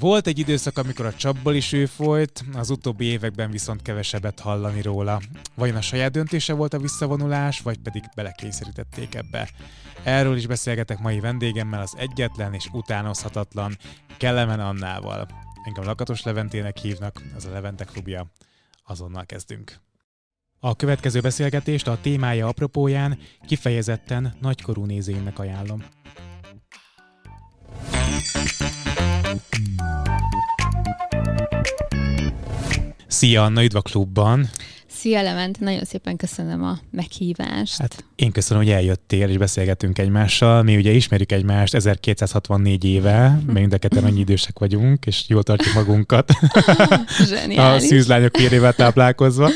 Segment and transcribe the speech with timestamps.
[0.00, 4.82] Volt egy időszak, amikor a csapból is ő folyt, az utóbbi években viszont kevesebbet hallani
[4.82, 5.20] róla.
[5.54, 9.48] Vajon a saját döntése volt a visszavonulás, vagy pedig belekényszerítették ebbe?
[10.02, 13.76] Erről is beszélgetek mai vendégemmel, az egyetlen és utánozhatatlan
[14.16, 15.28] Kellemen Annával.
[15.64, 18.26] Engem Lakatos Leventének hívnak, ez a Levente klubja.
[18.84, 19.80] Azonnal kezdünk.
[20.60, 25.84] A következő beszélgetést a témája apropóján kifejezetten nagykorú nézőimnek ajánlom.
[33.10, 34.48] Szia Anna, üdv a klubban!
[34.86, 37.78] Szia Levent, nagyon szépen köszönöm a meghívást.
[37.78, 40.62] Hát én köszönöm, hogy eljöttél, és beszélgetünk egymással.
[40.62, 45.74] Mi ugye ismerjük egymást 1264 éve, mind a ketten annyi idősek vagyunk, és jól tartjuk
[45.74, 46.30] magunkat.
[47.56, 49.50] a szűzlányok pérével táplálkozva.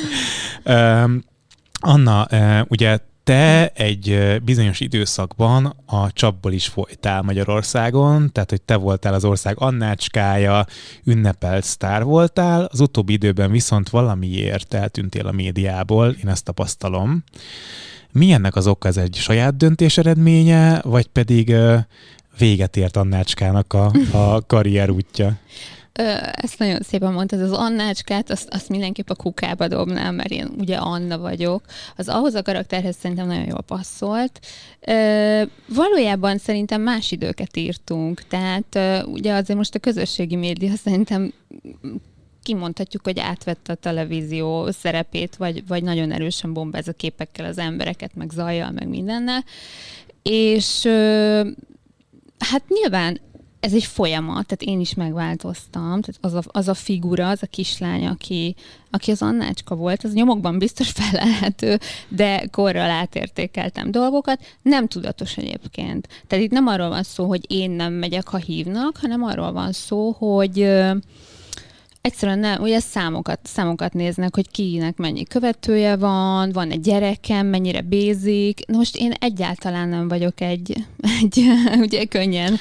[1.80, 2.26] Anna,
[2.68, 9.24] ugye te egy bizonyos időszakban a csapból is folytál Magyarországon, tehát hogy te voltál az
[9.24, 10.66] ország annácskája,
[11.04, 17.24] ünnepelt sztár voltál, az utóbbi időben viszont valamiért eltűntél a médiából, én ezt tapasztalom.
[18.12, 18.88] Mi ennek az oka?
[18.88, 21.54] Ez egy saját döntés eredménye, vagy pedig
[22.38, 25.38] véget ért Annácskának a, a karrier útja?
[26.32, 30.76] Ezt nagyon szépen mondtad, az Annácskát, azt, azt mindenképp a kukába dobnám, mert én ugye
[30.76, 31.62] Anna vagyok.
[31.96, 34.40] Az ahhoz a karakterhez szerintem nagyon jól passzolt.
[35.68, 41.32] Valójában szerintem más időket írtunk, tehát ugye azért most a közösségi média szerintem
[42.42, 48.14] kimondhatjuk, hogy átvette a televízió szerepét, vagy, vagy nagyon erősen bombáz a képekkel az embereket,
[48.14, 49.44] meg zajjal, meg mindennel.
[50.22, 50.86] És
[52.38, 53.20] hát nyilván
[53.64, 57.46] ez egy folyamat, tehát én is megváltoztam, tehát az a, az a figura, az a
[57.46, 58.54] kislány, aki,
[58.90, 66.08] aki az Annácska volt, az nyomokban biztos felelhető, de korral átértékeltem dolgokat, nem tudatos egyébként.
[66.26, 69.72] Tehát itt nem arról van szó, hogy én nem megyek, ha hívnak, hanem arról van
[69.72, 70.68] szó, hogy
[72.00, 77.80] egyszerűen nem, ugye számokat, számokat néznek, hogy kinek mennyi követője van, van egy gyerekem, mennyire
[77.80, 78.60] bézik.
[78.72, 80.86] Most én egyáltalán nem vagyok egy,
[81.20, 81.44] egy
[81.80, 82.58] ugye könnyen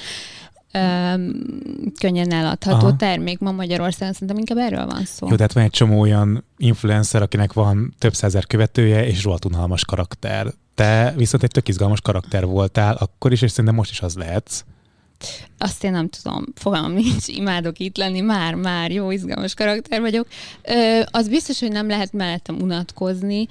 [2.00, 2.96] könnyen eladható Aha.
[2.96, 4.14] termék ma Magyarországon.
[4.14, 5.28] Szerintem inkább erről van szó.
[5.30, 9.86] Jó, tehát van egy csomó olyan influencer, akinek van több százer követője, és rohadt unalmas
[9.86, 10.54] karakter.
[10.76, 14.64] Te viszont egy tök izgalmas karakter voltál akkor is, és szerintem most is az lehetsz.
[15.58, 20.28] Azt én nem tudom, fogalmam nincs, imádok itt lenni, már, már jó, izgalmas karakter vagyok.
[20.62, 23.48] Ö, az biztos, hogy nem lehet mellettem unatkozni,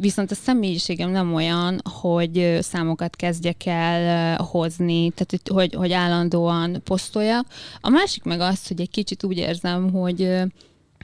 [0.00, 7.46] Viszont a személyiségem nem olyan, hogy számokat kezdjek el hozni, tehát hogy, hogy állandóan posztoljak.
[7.80, 10.18] A másik meg az, hogy egy kicsit úgy érzem, hogy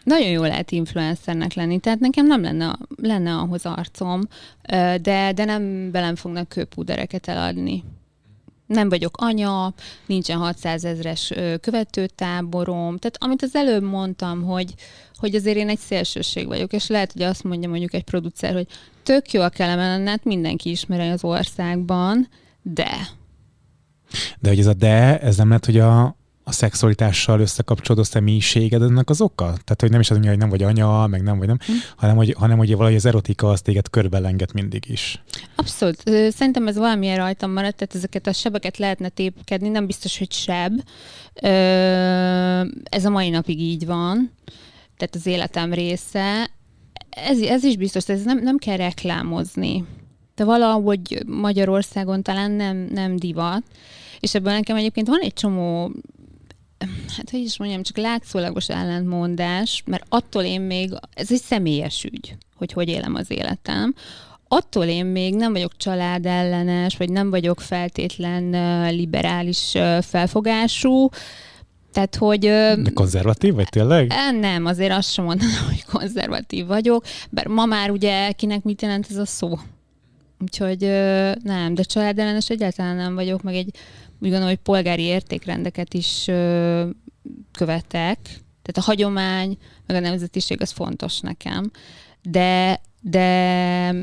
[0.05, 4.21] nagyon jó lehet influencernek lenni, tehát nekem nem lenne, lenne ahhoz arcom,
[5.01, 7.84] de, de nem velem fognak kőpúdereket eladni
[8.75, 9.73] nem vagyok anya,
[10.07, 14.75] nincsen 600 ezres követőtáborom, tehát amit az előbb mondtam, hogy,
[15.15, 18.67] hogy azért én egy szélsőség vagyok, és lehet, hogy azt mondja mondjuk egy producer, hogy
[19.03, 22.29] tök jó a kellemennet, mindenki ismeri az országban,
[22.63, 23.09] de...
[24.41, 29.10] De hogy ez a de, ez nem lehet, hogy a, a szexualitással összekapcsolódó személyiséged ennek
[29.10, 29.44] az oka?
[29.44, 31.72] Tehát, hogy nem is az, hogy nem vagy anya, meg nem vagy nem, hm.
[31.97, 35.22] hanem, hogy, hanem hogy valahogy az erotika az téged körbelenget mindig is.
[35.56, 36.03] Abszolút.
[36.31, 40.83] Szerintem ez valamilyen rajtam maradt, tehát ezeket a sebeket lehetne tépkedni, nem biztos, hogy seb.
[42.84, 44.33] Ez a mai napig így van,
[44.97, 46.50] tehát az életem része.
[47.10, 49.84] Ez, ez is biztos, ez nem, nem kell reklámozni.
[50.34, 53.62] De valahogy Magyarországon talán nem, nem divat.
[54.21, 55.93] És ebből nekem egyébként van egy csomó
[57.17, 62.37] hát hogy is mondjam, csak látszólagos ellentmondás, mert attól én még, ez egy személyes ügy,
[62.57, 63.95] hogy hogy élem az életem,
[64.49, 68.51] attól én még nem vagyok családellenes, vagy nem vagyok feltétlen
[68.95, 71.09] liberális felfogású,
[71.93, 72.41] tehát, hogy...
[72.41, 74.13] De konzervatív vagy tényleg?
[74.41, 79.07] Nem, azért azt sem mondanám, hogy konzervatív vagyok, bár ma már ugye kinek mit jelent
[79.11, 79.59] ez a szó.
[80.41, 80.81] Úgyhogy
[81.43, 83.77] nem, de családellenes egyáltalán nem vagyok, meg egy
[84.25, 86.89] úgy gondolom, hogy polgári értékrendeket is ö,
[87.53, 88.19] követek,
[88.63, 91.71] tehát a hagyomány, meg a nemzetiség az fontos nekem,
[92.22, 93.95] de, de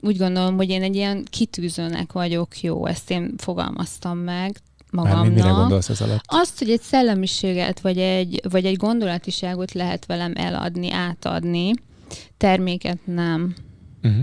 [0.00, 4.56] úgy gondolom, hogy én egy ilyen kitűzőnek vagyok jó, ezt én fogalmaztam meg
[4.90, 5.18] magamnak.
[5.18, 6.24] Mármint mire gondolsz ez alatt?
[6.26, 11.72] Azt, hogy egy szellemiséget, vagy egy, vagy egy gondolatiságot lehet velem eladni, átadni,
[12.36, 13.54] terméket nem.
[14.02, 14.22] Uh-huh.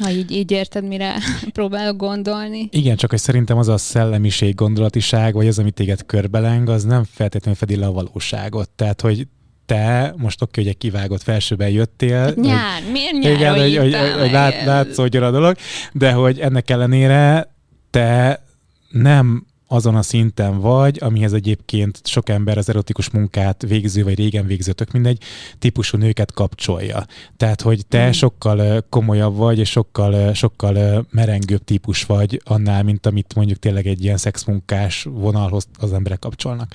[0.00, 1.14] Ha így, így érted, mire
[1.52, 2.68] próbálok gondolni.
[2.70, 7.04] Igen, csak hogy szerintem az a szellemiség, gondolatiság, vagy az, amit téged körbeleng, az nem
[7.04, 8.70] feltétlenül fedi le a valóságot.
[8.70, 9.26] Tehát, hogy
[9.66, 12.18] te most oké, hogy egy kivágott felsőben jöttél.
[12.18, 13.32] Hát nyár, hogy, miért nyár?
[13.32, 15.56] Igen, hogy, hogy, hogy, lát, látszódjon a dolog,
[15.92, 17.54] de hogy ennek ellenére
[17.90, 18.44] te
[18.90, 24.46] nem azon a szinten vagy, amihez egyébként sok ember az erotikus munkát végző, vagy régen
[24.46, 25.22] végző, tök mindegy,
[25.58, 27.06] típusú nőket kapcsolja.
[27.36, 28.10] Tehát, hogy te mm.
[28.10, 34.04] sokkal komolyabb vagy, és sokkal, sokkal merengőbb típus vagy annál, mint amit mondjuk tényleg egy
[34.04, 36.74] ilyen szexmunkás vonalhoz az emberek kapcsolnak.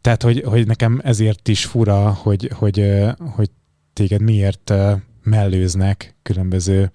[0.00, 2.86] Tehát, hogy, hogy nekem ezért is fura, hogy, hogy,
[3.18, 3.50] hogy
[3.92, 4.72] téged miért
[5.24, 6.90] mellőznek különböző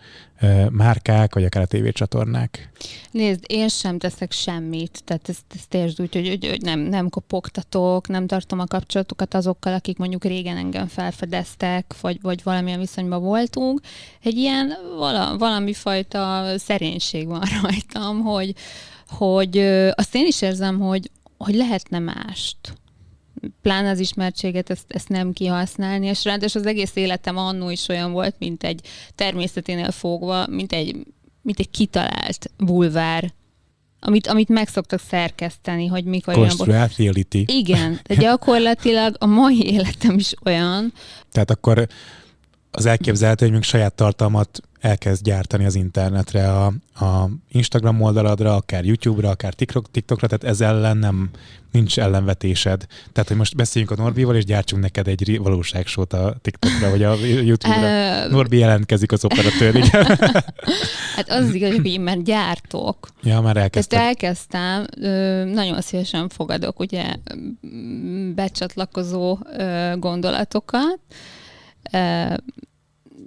[0.70, 2.70] márkák, vagy akár a tévécsatornák?
[3.12, 7.10] Nézd, én sem teszek semmit, tehát ezt, ezt értsd úgy, hogy, hogy, hogy nem, nem
[7.10, 13.22] kopogtatok, nem tartom a kapcsolatokat azokkal, akik mondjuk régen engem felfedeztek, vagy, vagy valamilyen viszonyban
[13.22, 13.82] voltunk.
[14.24, 18.54] Egy ilyen vala, valami fajta szerénység van rajtam, hogy,
[19.08, 19.58] hogy
[19.96, 22.58] azt én is érzem, hogy, hogy lehetne mást
[23.62, 28.12] pláne az ismertséget, ezt, ezt nem kihasználni, és ráadásul az egész életem annó is olyan
[28.12, 28.82] volt, mint egy
[29.16, 30.96] természeténél fogva, mint egy,
[31.42, 33.34] mint egy kitalált bulvár,
[34.00, 37.14] amit, amit meg szoktak szerkeszteni, hogy mikor Construct jön.
[37.14, 37.44] reality.
[37.46, 40.94] Igen, de gyakorlatilag a mai életem is olyan.
[41.32, 41.88] Tehát akkor
[42.72, 46.66] az elképzelhető, hogy még saját tartalmat elkezd gyártani az internetre, a,
[47.06, 51.30] a Instagram oldaladra, akár YouTube-ra, akár TikTok, TikTokra, tehát ez ellen nem,
[51.72, 52.86] nincs ellenvetésed.
[53.12, 57.16] Tehát, hogy most beszéljünk a Norbival, és gyártsunk neked egy valóságsót a TikTokra, vagy a
[57.16, 58.28] YouTube-ra.
[58.28, 60.06] Norbi jelentkezik az operatőr, igen.
[61.16, 63.10] hát az igaz, hogy én már gyártok.
[63.24, 64.00] Ja, már elkezdtem.
[64.00, 64.86] Tehát elkezdtem,
[65.54, 67.16] nagyon szívesen fogadok ugye
[68.36, 69.38] becsatlakozó
[69.96, 71.00] gondolatokat,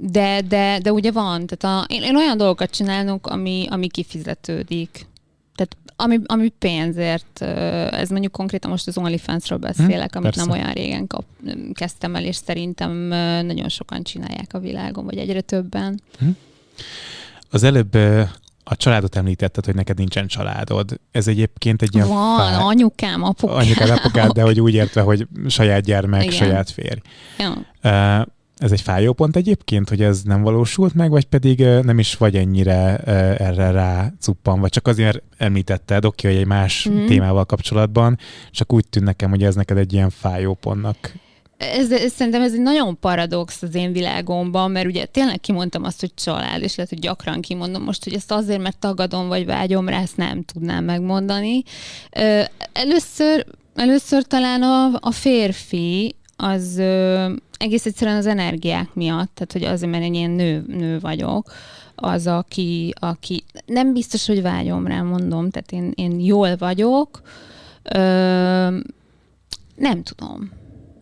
[0.05, 5.07] de, de, de ugye van, tehát a, én, én olyan dolgokat csinálunk, ami, ami kifizetődik.
[5.55, 7.43] Tehát ami, ami pénzért,
[7.93, 10.45] ez mondjuk konkrétan most az OnlyFans-ról hm, beszélek, amit persze.
[10.45, 11.25] nem olyan régen kap,
[11.73, 12.93] kezdtem el, és szerintem
[13.47, 16.01] nagyon sokan csinálják a világon, vagy egyre többen.
[16.19, 16.37] Hmm.
[17.51, 17.95] Az előbb
[18.65, 21.01] a családot említetted, hogy neked nincsen családod.
[21.11, 22.09] Ez egyébként egy ilyen...
[22.09, 22.59] Van, fá...
[22.59, 23.57] anyukám, apukám.
[23.57, 26.35] Anyukám, apukád, de hogy úgy értve, hogy saját gyermek, Igen.
[26.35, 27.01] saját férj.
[27.39, 27.57] Ja.
[27.83, 28.27] Uh,
[28.63, 32.37] ez egy fájó pont egyébként, hogy ez nem valósult meg, vagy pedig nem is vagy
[32.37, 32.97] ennyire
[33.37, 37.07] erre rá cuppan, vagy csak azért említetted, oké, hogy egy más mm.
[37.07, 38.19] témával kapcsolatban,
[38.51, 41.13] csak úgy tűn nekem, hogy ez neked egy ilyen fájó pontnak
[41.63, 46.01] ez, ez, szerintem ez egy nagyon paradox az én világomban, mert ugye tényleg kimondtam azt,
[46.01, 49.89] hogy család, és lehet, hogy gyakran kimondom most, hogy ezt azért, mert tagadom, vagy vágyom
[49.89, 51.63] rá, ezt nem tudnám megmondani.
[52.73, 56.79] Először, először talán a, a férfi az
[57.59, 61.53] egész egyszerűen az energiák miatt, tehát hogy azért, mert én ilyen nő, nő vagyok,
[61.95, 67.23] az, aki, aki nem biztos, hogy vágyom rá, mondom, tehát én, én jól vagyok,
[67.83, 67.99] ö,
[69.77, 70.51] nem tudom.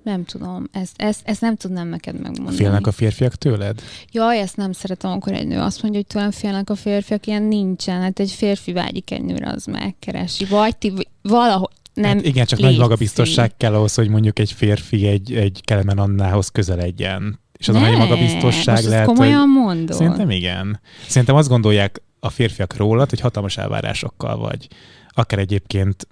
[0.03, 2.57] Nem tudom, ezt, ezt, ezt nem tudnám neked megmondani.
[2.57, 3.81] Félnek a férfiak tőled?
[4.13, 7.43] Jaj, ezt nem szeretem, akkor egy nő azt mondja, hogy tőlem félnek a férfiak, ilyen
[7.43, 8.01] nincsen.
[8.01, 10.45] Hát egy férfi vágyik egy nőre, az megkeresi.
[10.45, 10.93] Vagy ti
[11.23, 11.71] valahogy,
[12.01, 12.77] nem hát igen, csak létszik.
[12.77, 17.41] nagy magabiztosság kell ahhoz, hogy mondjuk egy férfi egy, egy Kelemen Annához közeledjen.
[17.59, 19.63] És az ne, a nagy magabiztosság most lehet, komolyan hogy...
[19.63, 19.97] mondod?
[19.97, 20.81] Szerintem igen.
[21.07, 24.69] Szerintem azt gondolják a férfiak rólad, hogy hatalmas elvárásokkal vagy.
[25.09, 26.07] Akár egyébként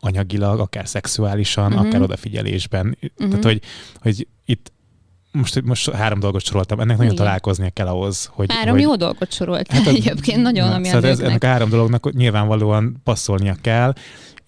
[0.00, 1.86] anyagilag, akár szexuálisan, uh-huh.
[1.86, 2.98] akár odafigyelésben.
[3.00, 3.28] Uh-huh.
[3.28, 3.62] Tehát, hogy,
[4.00, 4.72] hogy itt
[5.32, 7.24] most, most három dolgot soroltam, ennek nagyon Igen.
[7.24, 8.52] találkoznia kell ahhoz, hogy...
[8.52, 11.68] Három hogy, jó dolgot sorolt hát, egyébként, nagyon, na, ami szóval ez, ennek a három
[11.68, 13.92] dolognak nyilvánvalóan passzolnia kell,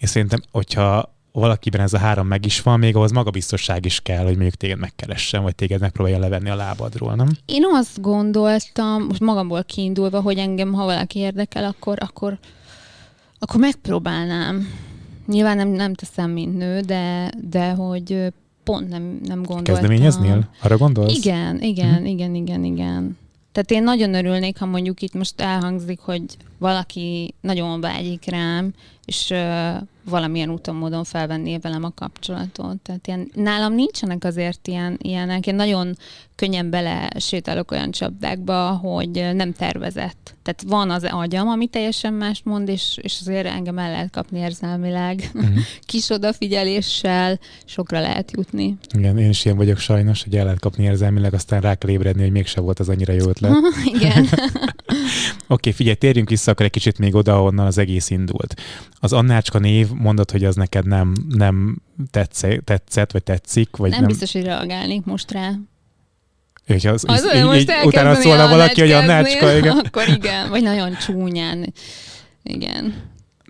[0.02, 4.24] és szerintem, hogyha valakiben ez a három meg is van, még ahhoz magabiztosság is kell,
[4.24, 7.28] hogy mondjuk téged megkeressen, vagy téged megpróbálja levenni a lábadról, nem?
[7.46, 12.38] Én azt gondoltam, most magamból kiindulva, hogy engem, ha valaki érdekel, akkor, akkor,
[13.38, 14.68] akkor megpróbálnám.
[15.26, 18.32] Nyilván nem, nem teszem, mint nő, de, de hogy
[18.64, 19.74] pont nem, nem gondoltam.
[19.74, 20.48] Kezdeményeznél?
[20.62, 21.16] Arra gondolsz?
[21.16, 22.04] Igen, igen, hmm.
[22.04, 23.16] igen, igen, igen.
[23.52, 26.22] Tehát én nagyon örülnék, ha mondjuk itt most elhangzik, hogy
[26.58, 28.72] valaki nagyon vágyik rám,
[29.12, 29.34] és
[30.04, 32.76] valamilyen úton, módon felvenné velem a kapcsolatot.
[32.76, 35.46] Tehát ilyen, nálam nincsenek azért ilyen, ilyenek.
[35.46, 35.96] Én nagyon
[36.34, 40.34] könnyen bele sétálok olyan csapdákba, hogy nem tervezett.
[40.42, 44.38] Tehát van az agyam, ami teljesen más mond, és, és azért engem el lehet kapni
[44.38, 45.30] érzelmileg.
[45.34, 45.54] Uh-huh.
[45.86, 48.76] Kis odafigyeléssel sokra lehet jutni.
[48.96, 52.22] Igen, én is ilyen vagyok sajnos, hogy el lehet kapni érzelmileg, aztán rá kell ébredni,
[52.22, 53.52] hogy mégse volt az annyira jó ötlet.
[53.94, 54.24] Igen.
[54.32, 54.50] Oké,
[55.46, 58.54] okay, figyelj, térjünk vissza akkor egy kicsit még oda, ahonnan az egész indult.
[59.04, 63.98] Az Annácska név, mondod, hogy az neked nem, nem tetsze, tetszett, vagy tetszik, vagy nem...
[63.98, 65.52] Nem biztos, hogy reagálnék most rá.
[66.64, 69.78] És az, az így, most így, utána szólna valaki, hogy Annácska, igen.
[69.78, 71.72] Akkor igen, vagy nagyon csúnyán.
[72.42, 72.94] Igen.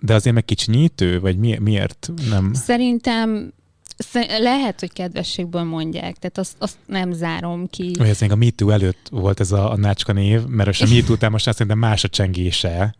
[0.01, 2.53] De azért meg kicsinyítő, vagy mi, miért nem?
[2.53, 3.53] Szerintem
[4.39, 7.91] Lehet, hogy kedvességből mondják, tehát azt, azt nem zárom ki.
[7.97, 11.13] Vagy ez még a MeToo előtt volt ez a, a nácska név, mert a MeToo
[11.13, 12.95] után most szerintem más a csengése.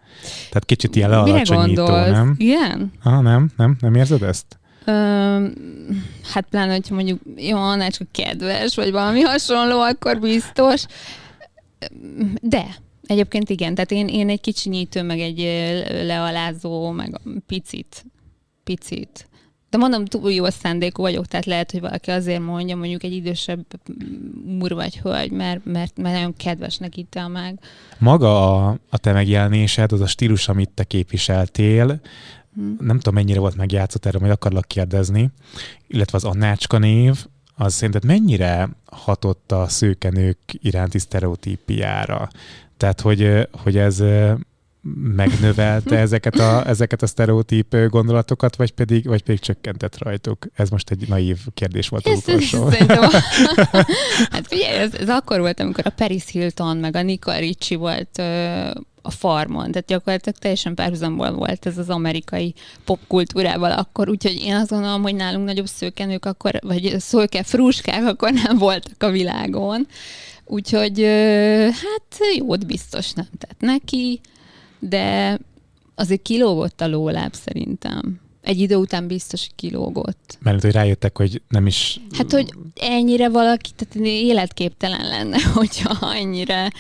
[0.50, 2.36] Tehát kicsit ilyen lealacsonyító, nem?
[2.38, 2.92] Igen?
[3.04, 4.60] Ah, nem, nem, nem érzed ezt?
[4.86, 4.92] Ö,
[6.34, 10.86] hát pláne, hogyha mondjuk jó, Annácska kedves, vagy valami hasonló, akkor biztos.
[12.42, 12.66] De,
[13.06, 15.40] Egyébként igen, tehát én, én egy kicsinyítő, meg egy
[16.06, 18.06] lealázó, meg picit,
[18.64, 19.28] picit.
[19.74, 23.65] De mondom, túl jó szándékú vagyok, tehát lehet, hogy valaki azért mondja, mondjuk egy idősebb
[24.62, 27.60] úr vagy hölgy, mert, mert, mert nagyon kedvesnek itt meg.
[27.98, 32.01] Maga a, a te megjelenésed, az a stílus, amit te képviseltél,
[32.56, 32.75] hmm.
[32.80, 35.30] nem tudom, mennyire volt megjátszott, erről majd akarlak kérdezni,
[35.88, 37.25] illetve az Annácska név,
[37.56, 42.30] az szerinted mennyire hatott a szőkenők iránti sztereotípiára?
[42.77, 44.03] Tehát, hogy, hogy ez
[45.16, 50.48] megnövelte ezeket a, ezeket a sztereotíp gondolatokat, vagy pedig, vagy pedig csökkentett rajtuk?
[50.56, 52.66] Ez most egy naív kérdés volt az utolsó.
[54.32, 58.22] hát figyelj, ez, ez akkor volt, amikor a Paris Hilton meg a Nicole Ricci volt
[59.06, 62.54] a farmon, tehát gyakorlatilag teljesen párhuzamból volt ez az amerikai
[62.86, 68.32] popkultúrával akkor, úgyhogy én azt gondolom, hogy nálunk nagyobb szőkenők akkor, vagy szőke frúskák akkor
[68.32, 69.88] nem voltak a világon.
[70.46, 71.02] Úgyhogy
[71.63, 74.22] hát jót biztos nem tett neki,
[74.90, 75.40] de
[75.96, 78.22] azért kilógott a lóláb szerintem.
[78.42, 80.38] Egy idő után biztos, hogy kilógott.
[80.42, 82.00] Mert hogy rájöttek, hogy nem is...
[82.18, 86.72] Hát, hogy ennyire valaki, tehát életképtelen lenne, hogyha ennyire...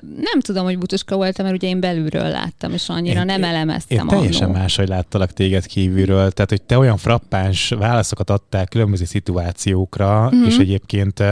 [0.00, 3.98] Nem tudom, hogy butuska voltam, mert ugye én belülről láttam, és annyira én, nem elemeztem
[3.98, 4.58] Én teljesen annó.
[4.58, 6.30] máshogy láttalak téged kívülről.
[6.30, 10.44] Tehát, hogy te olyan frappáns válaszokat adtál különböző szituációkra, mm-hmm.
[10.44, 11.22] és egyébként,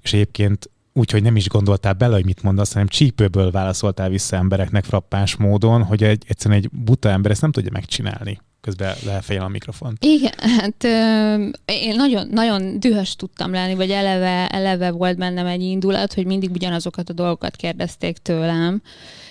[0.00, 4.84] és egyébként úgyhogy nem is gondoltál bele, hogy mit mondasz, hanem csípőből válaszoltál vissza embereknek
[4.84, 8.40] frappáns módon, hogy egy, egyszerűen egy buta ember ezt nem tudja megcsinálni.
[8.60, 10.04] Közben lefejel a mikrofont.
[10.04, 15.62] Igen, hát ö, én nagyon, nagyon dühös tudtam lenni, vagy eleve, eleve volt bennem egy
[15.62, 18.82] indulat, hogy mindig ugyanazokat a dolgokat kérdezték tőlem,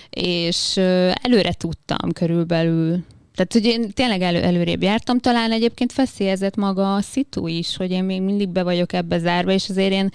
[0.09, 3.03] és ö, előre tudtam körülbelül
[3.35, 7.91] tehát, hogy én tényleg elő, előrébb jártam, talán egyébként feszélyezett maga a szitu is, hogy
[7.91, 10.09] én még mindig be vagyok ebbe zárva, és azért én,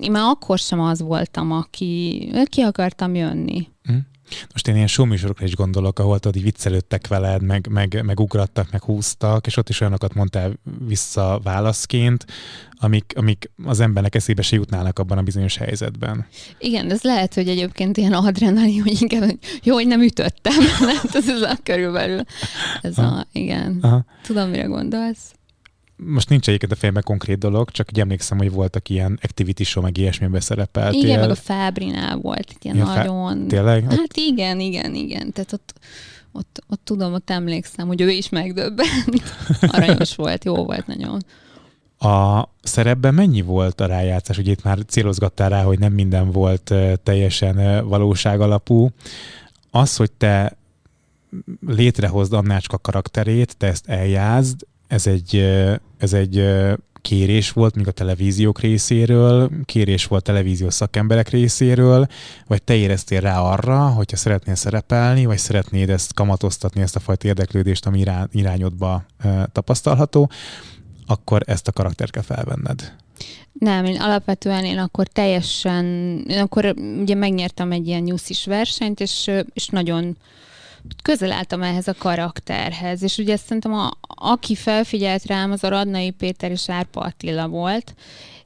[0.00, 3.68] én már akkor sem az voltam, aki ki akartam jönni.
[3.92, 3.96] Mm.
[4.52, 8.70] Most én ilyen showműsorokra is gondolok, ahol tudod, így viccelődtek veled, meg, meg, meg ugrattak,
[8.70, 10.52] meg húztak, és ott is olyanokat mondtál
[10.86, 12.24] vissza válaszként,
[12.70, 16.26] amik, amik az embernek eszébe se jutnának abban a bizonyos helyzetben.
[16.58, 21.28] Igen, ez lehet, hogy egyébként ilyen adrenalin, hogy inkább jó, hogy nem ütöttem, lehet ez,
[21.28, 22.22] ez a körülbelül.
[22.82, 23.16] Ez Aha.
[23.16, 23.78] a, igen.
[23.80, 24.04] Aha.
[24.22, 25.32] Tudom, mire gondolsz
[26.06, 29.82] most nincs egyébként a fejemben konkrét dolog, csak így emlékszem, hogy voltak ilyen activity show,
[29.82, 31.02] meg ilyesmiben szerepeltél.
[31.02, 33.40] Igen, meg a Fábrinál volt ilyen, ilyen nagyon...
[33.40, 33.46] Fá...
[33.46, 33.90] Tényleg?
[33.90, 35.32] Hát igen, igen, igen.
[35.32, 35.74] Tehát ott,
[36.32, 39.22] ott, ott tudom, ott emlékszem, hogy ő is megdöbbent.
[39.72, 41.20] Aranyos volt, jó volt nagyon.
[41.98, 44.38] A szerepben mennyi volt a rájátszás?
[44.38, 48.90] Ugye itt már célozgattál rá, hogy nem minden volt teljesen valóság alapú.
[49.70, 50.56] Az, hogy te
[51.66, 55.36] létrehozd Annácska karakterét, te ezt eljázd, ez egy,
[55.98, 56.44] ez egy
[57.00, 62.06] kérés volt még a televíziók részéről, kérés volt televíziós szakemberek részéről,
[62.46, 67.26] vagy te éreztél rá arra, hogyha szeretnél szerepelni, vagy szeretnéd ezt kamatoztatni, ezt a fajta
[67.26, 69.04] érdeklődést, ami irány, irányodba
[69.52, 70.30] tapasztalható,
[71.06, 72.94] akkor ezt a karaktert kell felvenned.
[73.52, 75.84] Nem, én alapvetően én akkor teljesen,
[76.28, 80.16] én akkor ugye megnyertem egy ilyen nyuszis versenyt, és, és nagyon
[81.02, 83.90] közel álltam ehhez a karakterhez, és ugye szerintem a,
[84.22, 87.94] aki felfigyelt rám, az a Radnai Péter és Árpa Attila volt,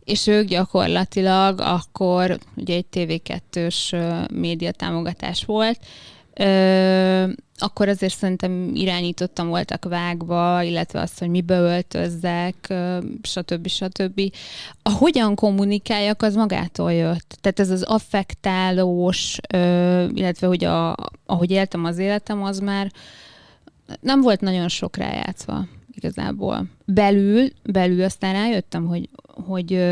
[0.05, 3.95] és ők gyakorlatilag akkor, ugye egy TV2-s
[4.33, 5.79] médiatámogatás volt,
[6.35, 7.29] ö,
[7.59, 12.75] akkor azért szerintem irányítottam voltak vágva, illetve azt, hogy mibe öltözzek,
[13.23, 13.69] stb.
[13.69, 14.21] stb.
[14.83, 17.39] A hogyan kommunikáljak, az magától jött.
[17.41, 19.39] Tehát ez az affektálós,
[20.15, 22.91] illetve hogy a, ahogy éltem az életem, az már
[24.01, 26.67] nem volt nagyon sok rájátszva igazából.
[26.85, 29.09] Belül, belül aztán rájöttem, hogy,
[29.47, 29.85] hogy,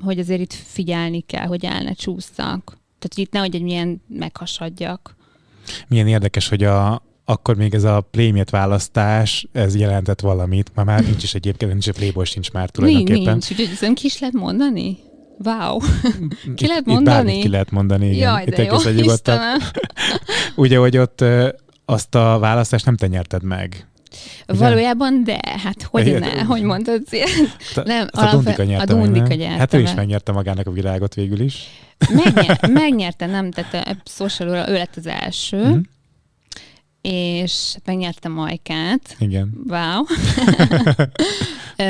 [0.00, 2.78] hogy azért itt figyelni kell, hogy el ne csúszszak.
[2.98, 5.16] Tehát itt nehogy egy milyen meghasadjak.
[5.88, 10.70] Milyen érdekes, hogy a, akkor még ez a Playmate választás, ez jelentett valamit.
[10.74, 13.32] Ma már nincs is egyébként, nincs a Playboy sincs már tulajdonképpen.
[13.32, 14.98] Nincs, úgyhogy nem ki is lehet mondani?
[15.44, 15.78] Wow.
[16.54, 17.36] Ki lehet mondani?
[17.36, 18.18] Itt ki lehet mondani, igen.
[18.18, 18.76] Jaj, de itt jó,
[20.64, 21.24] Ugye, hogy ott
[21.90, 23.86] azt a választást nem te nyerted meg.
[24.48, 24.58] Ugye?
[24.58, 27.02] Valójában, de hát hogy ne, hogy mondtad?
[27.84, 28.94] Nem, a Dundika nyerte.
[28.94, 29.58] A Dundika nyerte.
[29.58, 31.66] Hát ő is megnyerte magának a világot végül is.
[32.10, 35.80] Megnyer, megnyerte, nem, tehát a social ő lett az első, mm-hmm.
[37.02, 39.16] és megnyerte Majkát.
[39.18, 39.52] Igen.
[39.66, 40.04] Wow.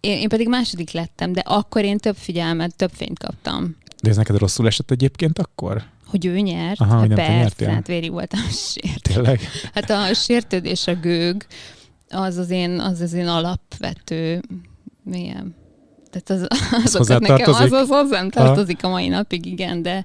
[0.00, 3.76] én, én pedig második lettem, de akkor én több figyelmet, több fényt kaptam.
[4.02, 5.84] De ez neked rosszul esett egyébként akkor?
[6.16, 6.80] Hogy ő nyert?
[6.80, 8.40] Aha, hát persze, hát vérig voltam
[8.72, 9.02] sért.
[9.02, 9.40] Tényleg?
[9.74, 11.46] Hát a sértődés, a gőg,
[12.10, 14.42] az az én, az az én alapvető,
[15.02, 15.54] milyen,
[16.10, 16.48] tehát
[16.84, 20.04] az, az, nekem, az, az hozzám tartozik a mai napig, igen, de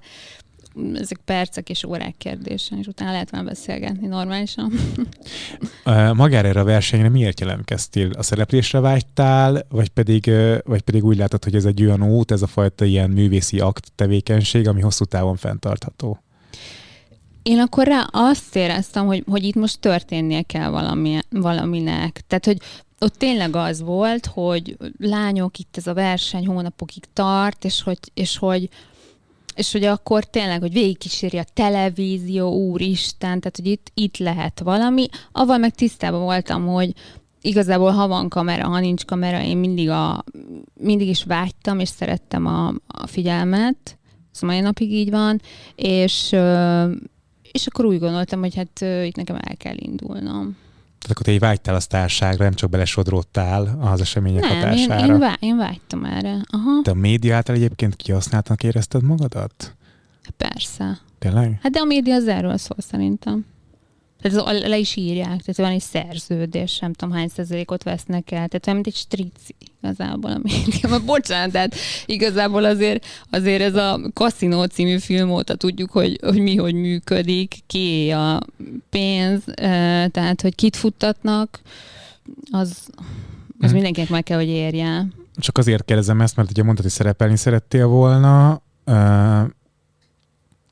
[0.93, 4.71] ezek percek és órák kérdése, és utána lehet már beszélgetni normálisan.
[6.13, 8.11] Magára erre a versenyre miért jelentkeztél?
[8.11, 10.31] A szereplésre vágytál, vagy pedig,
[10.63, 13.91] vagy pedig úgy látod, hogy ez egy olyan út, ez a fajta ilyen művészi akt
[13.95, 16.23] tevékenység, ami hosszú távon fenntartható?
[17.43, 22.21] Én akkor rá azt éreztem, hogy, hogy itt most történnie kell valami, valaminek.
[22.27, 22.57] Tehát, hogy
[22.99, 28.37] ott tényleg az volt, hogy lányok, itt ez a verseny hónapokig tart, és hogy, és
[28.37, 28.69] hogy,
[29.55, 35.07] és hogy akkor tényleg, hogy végigkíséri a televízió, úristen, tehát, hogy itt, itt lehet valami.
[35.31, 36.93] Avval meg tisztában voltam, hogy
[37.41, 40.23] igazából ha van kamera, ha nincs kamera, én mindig, a,
[40.73, 43.97] mindig is vágytam, és szerettem a, a figyelmet.
[44.33, 45.41] Ez mai napig így van,
[45.75, 46.35] és,
[47.51, 50.57] és akkor úgy gondoltam, hogy hát itt nekem el kell indulnom.
[51.01, 55.05] Tehát akkor te így vágytál a sztárságra, nem csak belesodródtál az események Nem, én, hatására.
[55.13, 56.37] én, vá, én vágytam erre.
[56.51, 59.75] Aha, Te a média által egyébként kihasználtnak érezted magadat?
[60.37, 60.97] persze.
[61.19, 61.59] Tényleg?
[61.61, 63.45] Hát de a média az erről szól szerintem.
[64.21, 68.47] Tehát ez, le is írják, tehát van egy szerződés, nem tudom hány százalékot vesznek el,
[68.47, 70.99] tehát olyan, mint egy strici igazából a média.
[71.05, 71.75] Bocsánat, tehát
[72.05, 77.55] igazából azért, azért ez a Casino című film óta tudjuk, hogy, hogy mi hogy működik,
[77.67, 78.39] ki a
[78.89, 81.59] pénz, eh, tehát hogy kit futtatnak,
[82.51, 82.89] az,
[83.59, 83.73] az Mhm.
[83.73, 85.07] mindenkinek meg kell, hogy érje.
[85.35, 88.61] Csak azért kérdezem ezt, mert ugye mondtad, hogy szerepelni szerettél volna,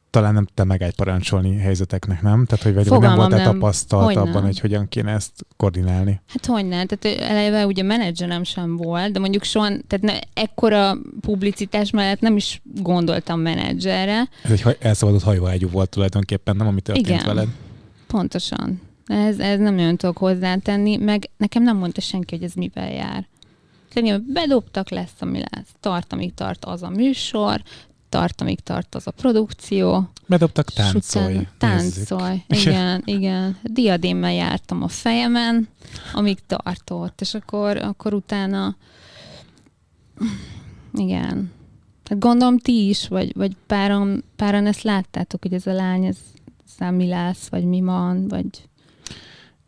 [0.10, 2.46] talán nem te meg egy parancsolni helyzeteknek, nem?
[2.46, 4.22] Tehát, hogy vagy vagy nem Fogalmam voltál tapasztalt Hogyne.
[4.22, 6.22] abban, hogy hogyan kéne ezt koordinálni.
[6.28, 10.98] Hát hogy nem, tehát eleve ugye menedzserem sem volt, de mondjuk soha, tehát ne, ekkora
[11.22, 14.30] publicitás mellett nem is gondoltam menedzserre.
[14.44, 17.26] Ez egy elszabadult hajóágyú volt tulajdonképpen, nem ami történt Igen.
[17.26, 17.48] veled.
[18.08, 18.82] Pontosan.
[19.08, 23.28] Ez, ez nem nagyon tudok hozzátenni, meg nekem nem mondta senki, hogy ez mivel jár.
[23.94, 25.68] Szerintem bedobtak, lesz, ami lesz.
[25.80, 27.62] Tart, amíg tart az a műsor,
[28.10, 30.10] tart, amíg tart az a produkció.
[30.28, 31.48] Bedobtak táncolj.
[31.58, 33.58] Táncolj, igen, igen.
[33.64, 35.68] Diadémmel jártam a fejemen,
[36.14, 38.76] amíg tartott, és akkor, akkor utána
[40.94, 41.52] igen.
[42.10, 46.18] Hát gondolom ti is, vagy, vagy páran, páran ezt láttátok, hogy ez a lány, ez,
[46.92, 48.46] mi lesz, vagy mi van, vagy...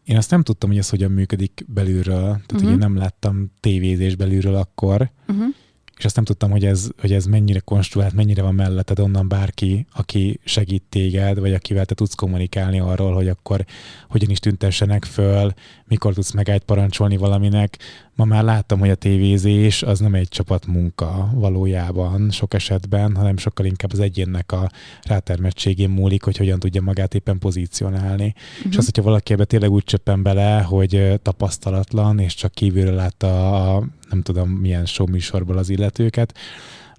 [0.04, 2.62] Én azt nem tudtam, hogy ez hogyan működik belülről, tehát uh-huh.
[2.62, 2.64] Mhm.
[2.64, 5.54] hogy én nem láttam tévézés belülről akkor, Uh-huh.
[6.02, 9.86] És azt nem tudtam, hogy ez, hogy ez mennyire konstruált, mennyire van melletted onnan bárki,
[9.94, 13.66] aki segít téged, vagy akivel te tudsz kommunikálni arról, hogy akkor
[14.10, 15.54] hogyan is tüntessenek föl,
[15.86, 17.78] mikor tudsz megállt parancsolni valaminek.
[18.16, 23.66] Ma már láttam, hogy a tévézés az nem egy csapatmunka valójában sok esetben, hanem sokkal
[23.66, 24.72] inkább az egyénnek a
[25.04, 28.34] rátermettségén múlik, hogy hogyan tudja magát éppen pozícionálni.
[28.58, 28.72] Uh-huh.
[28.72, 33.76] És az, hogyha valaki ebbe tényleg úgy csöppen bele, hogy tapasztalatlan, és csak kívülről látta
[33.76, 36.38] a nem tudom milyen show műsorból az illetőket,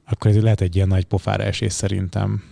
[0.04, 2.42] akkor ez lehet egy ilyen nagy pofára esés szerintem.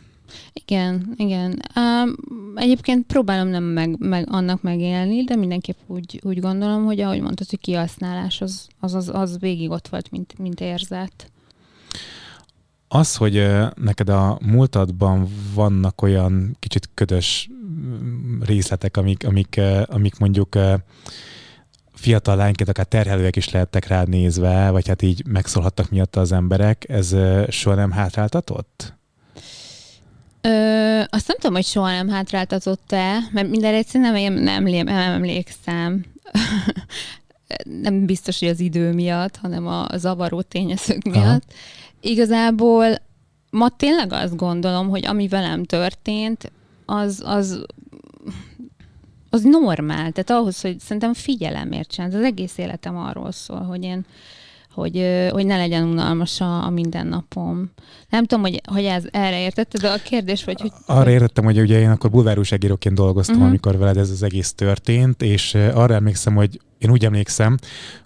[0.52, 1.62] Igen, igen.
[1.76, 2.14] Um,
[2.54, 7.48] egyébként próbálom nem meg, meg annak megélni, de mindenképp úgy, úgy gondolom, hogy ahogy mondtad,
[7.48, 11.30] hogy kihasználás az, az, az, az végig ott volt, mint, mint érzet.
[12.88, 20.58] Az, hogy neked a múltadban vannak olyan kicsit ködös mm, részletek, amik, amik, amik mondjuk
[22.00, 26.88] fiatal lányként akár terhelőek is lehettek rád nézve, vagy hát így megszólhattak miatta az emberek,
[26.88, 27.16] ez
[27.48, 28.94] soha nem hátráltatott?
[30.40, 35.12] Ö, azt nem tudom, hogy soha nem hátráltatott-e, mert minden egyszerűen nem, nem, nem, nem
[35.12, 36.04] emlékszem.
[37.82, 41.24] nem biztos, hogy az idő miatt, hanem a zavaró tényezők miatt.
[41.24, 41.40] Aha.
[42.00, 42.98] Igazából
[43.50, 46.52] ma tényleg azt gondolom, hogy ami velem történt,
[46.86, 47.66] az, az,
[49.30, 50.12] az normál.
[50.12, 52.14] Tehát ahhoz, hogy szerintem figyelemért csinálsz.
[52.14, 54.04] Az egész életem arról szól, hogy én
[54.80, 57.70] hogy, hogy ne legyen unalmas a, a mindennapom.
[58.08, 60.72] Nem tudom, hogy, hogy ez, erre értetted, de a kérdés, vagy hogy...
[60.86, 63.50] Arra értettem, hogy ugye én akkor bulvárúságíróként dolgoztam, uh-huh.
[63.50, 67.56] amikor veled ez az egész történt, és arra emlékszem, hogy én úgy emlékszem,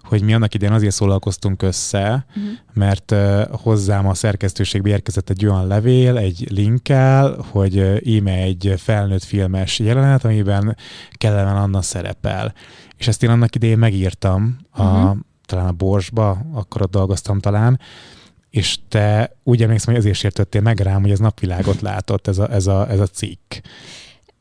[0.03, 2.53] hogy mi annak idején azért szólalkoztunk össze, Uh-huh.
[2.73, 8.73] mert uh, hozzám a szerkesztőségbe érkezett egy olyan levél, egy linkkel, hogy uh, íme egy
[8.77, 10.77] felnőtt filmes jelenet, amiben
[11.11, 12.53] Kellemen Anna szerepel.
[12.97, 15.17] És ezt én annak idején megírtam, a, Mhm.
[15.45, 17.79] Talán a Borsba, akkor ott dolgoztam talán,
[18.49, 22.51] és te úgy emlékszem, hogy ezért sértöttél meg rám, hogy ez napvilágot látott, ez a,
[22.51, 23.53] ez a, ez a cikk.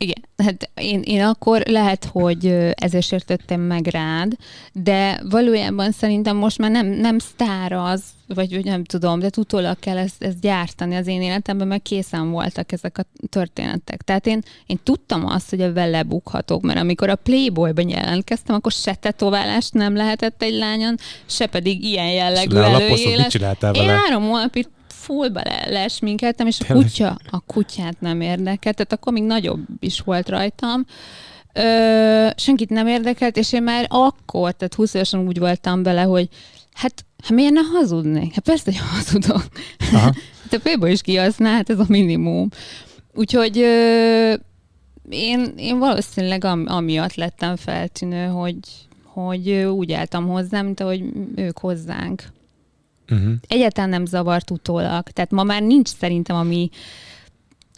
[0.05, 4.33] Igen, hát én, én akkor lehet, hogy ezért sértettem meg rád,
[4.73, 9.79] de valójában szerintem most már nem, nem sztár az, vagy, vagy nem tudom, de utólag
[9.79, 14.03] kell ezt, ezt gyártani az én életemben, mert készen voltak ezek a történetek.
[14.03, 18.95] Tehát én, én tudtam azt, hogy ebben lebukhatok, mert amikor a Playboy-ban jelentkeztem, akkor se
[18.95, 23.35] tetoválást nem lehetett egy lányon, se pedig ilyen jellegű előélet.
[23.73, 24.67] Én három hónapig
[25.05, 30.01] fullba le, lesminkeltem, és a kutya, a kutyát nem érdekelt, tehát akkor még nagyobb is
[30.01, 30.85] volt rajtam.
[31.53, 36.29] Ö, senkit nem érdekelt, és én már akkor, tehát 20 évesen úgy voltam bele, hogy
[36.73, 38.35] hát, hát miért ne hazudnék?
[38.35, 39.45] Hát persze, hogy hazudok.
[39.93, 42.49] Hát a félből is kihasznál, hát ez a minimum.
[43.15, 44.35] Úgyhogy ö,
[45.09, 48.59] én, én valószínűleg am, amiatt lettem feltűnő, hogy,
[49.05, 51.03] hogy úgy álltam hozzá, mint ahogy
[51.37, 52.23] ők hozzánk.
[53.11, 53.33] Uh-huh.
[53.49, 55.03] Egyáltalán nem zavart utólag.
[55.09, 56.71] Tehát ma már nincs szerintem, ami,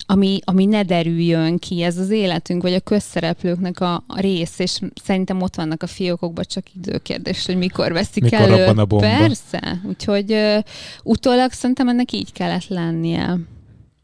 [0.06, 1.82] ami, ami ne derüljön ki.
[1.82, 6.44] Ez az életünk, vagy a közszereplőknek a, a rész, és szerintem ott vannak a fiókokban,
[6.48, 8.64] csak időkérdés, hogy mikor veszik mikor elő.
[8.64, 8.98] A bomba.
[8.98, 9.80] Persze.
[9.84, 10.58] Úgyhogy uh,
[11.02, 13.38] utólag szerintem ennek így kellett lennie.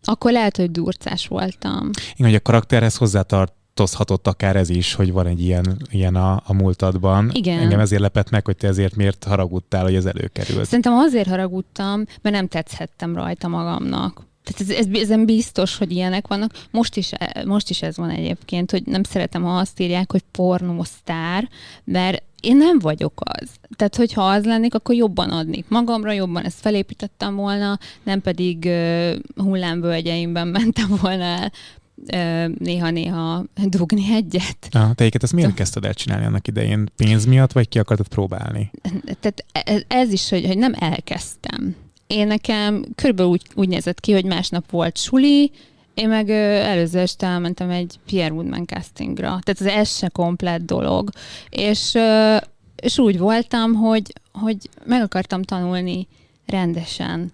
[0.05, 1.91] Akkor lehet, hogy durcás voltam.
[2.15, 6.43] Igen, hogy a karakterhez hozzátart tartozhatott akár ez is, hogy van egy ilyen, ilyen a,
[6.47, 7.31] a múltadban.
[7.33, 7.59] Igen.
[7.59, 10.65] Engem ezért lepett meg, hogy te ezért miért haragudtál, hogy ez előkerült.
[10.65, 14.27] Szerintem azért haragudtam, mert nem tetszhettem rajta magamnak.
[14.45, 16.53] Tehát ez, ez, ezen biztos, hogy ilyenek vannak.
[16.71, 17.11] Most is,
[17.45, 21.49] most is ez van egyébként, hogy nem szeretem, ha azt írják, hogy pornósztár,
[21.85, 23.49] mert én nem vagyok az.
[23.77, 29.13] Tehát, hogyha az lennék, akkor jobban adnék magamra, jobban ezt felépítettem volna, nem pedig uh,
[29.37, 31.53] hullámvölgyeimben mentem volna el
[32.59, 34.69] néha-néha dugni egyet.
[34.71, 36.89] Ah, te ezt miért kezdted el csinálni annak idején?
[36.97, 38.71] Pénz miatt, vagy ki akartad próbálni?
[39.21, 41.77] Tehát ez, ez is, hogy, hogy nem elkezdtem.
[42.07, 45.51] Én nekem körülbelül úgy, úgy nézett ki, hogy másnap volt suli,
[45.95, 49.39] én meg előző este elmentem egy Pierre Woodman castingra.
[49.43, 51.11] Tehát ez, ez se komplett dolog.
[51.51, 51.99] És,
[52.77, 56.09] és úgy voltam, hogy, hogy meg akartam tanulni
[56.47, 57.33] rendesen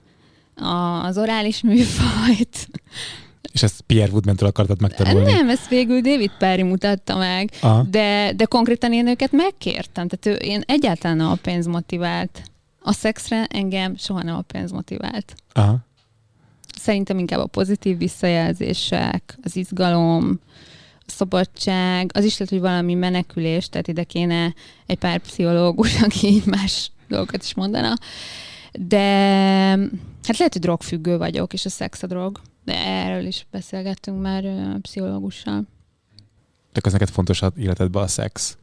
[1.03, 2.69] az orális műfajt,
[3.53, 5.33] és ezt Pierre Woodman-től akartad megtanulni?
[5.33, 7.51] Nem, ezt végül David Perry mutatta meg,
[7.91, 10.09] de, de konkrétan én őket megkértem.
[10.09, 12.43] Tehát ő, én egyáltalán a pénz motivált.
[12.83, 15.35] A szexre engem soha nem a pénz motivált.
[15.53, 15.79] Aha.
[16.79, 20.41] Szerintem inkább a pozitív visszajelzések, az izgalom,
[20.99, 24.55] a szabadság, az is lehet, hogy valami menekülés, tehát ide kéne
[24.87, 27.95] egy pár pszichológus, aki más dolgokat is mondana.
[28.73, 29.07] De
[30.23, 34.45] hát lehet, hogy drogfüggő vagyok, és a szex a drog de erről is beszélgettünk már
[34.45, 35.63] a pszichológussal.
[36.73, 38.57] De az neked fontos az életedben a szex?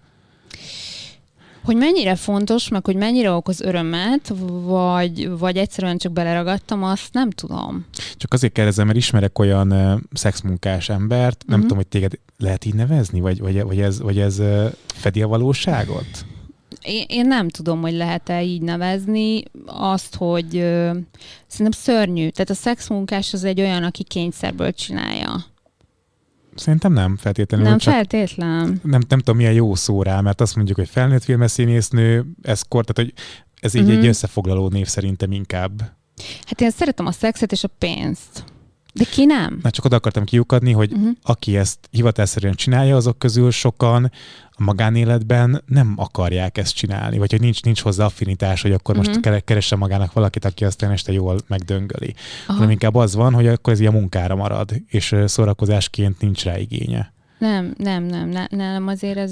[1.64, 7.30] Hogy mennyire fontos, meg hogy mennyire okoz örömet, vagy, vagy egyszerűen csak beleragadtam, azt nem
[7.30, 7.86] tudom.
[8.16, 11.62] Csak azért kérdezem, mert ismerek olyan uh, szexmunkás embert, nem uh-huh.
[11.62, 15.28] tudom, hogy téged lehet így nevezni, vagy, vagy, vagy ez, vagy ez uh, fedi a
[15.28, 16.26] valóságot?
[16.86, 20.98] Én, én nem tudom, hogy lehet-e így nevezni azt, hogy ö,
[21.48, 22.30] szerintem szörnyű.
[22.30, 25.46] Tehát a szexmunkás az egy olyan, aki kényszerből csinálja.
[26.56, 27.68] Szerintem nem feltétlenül.
[27.68, 28.80] Nem feltétlen.
[28.84, 32.86] Nem, nem tudom, milyen jó szó rá, mert azt mondjuk, hogy felnőtt filmeszínésznő, ez kor,
[32.86, 33.24] tehát hogy
[33.62, 33.92] ez így mm-hmm.
[33.92, 34.08] egy mhm.
[34.08, 35.82] összefoglaló név szerintem inkább.
[36.46, 38.44] Hát én szeretem a szexet és a pénzt.
[38.98, 39.60] De ki nem?
[39.62, 41.10] Na csak oda akartam kiukadni, hogy uh-huh.
[41.24, 44.12] aki ezt hivatásszerűen csinálja, azok közül sokan
[44.50, 49.14] a magánéletben nem akarják ezt csinálni, vagy hogy nincs, nincs hozzá affinitás, hogy akkor uh-huh.
[49.14, 49.38] most mhm.
[49.46, 52.14] keresse magának valakit, aki aztán este jól megdöngöli.
[52.48, 52.54] Aha.
[52.54, 57.14] Hanem inkább az van, hogy akkor ez ilyen munkára marad, és szórakozásként nincs rá igénye.
[57.38, 59.32] Nem, nem, nem, nem azért ez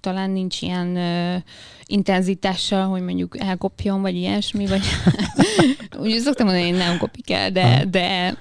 [0.00, 1.42] talán nincs ilyen uh,
[1.86, 4.82] intenzitással, hogy mondjuk elkopjon, vagy ilyesmi, vagy
[6.02, 8.36] úgy szoktam mondani, hogy nem kopik el, de, de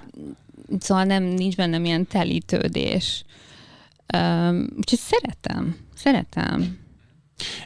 [0.79, 3.23] szóval nem, nincs bennem ilyen telítődés.
[4.17, 6.81] Um, úgyhogy szeretem, szeretem.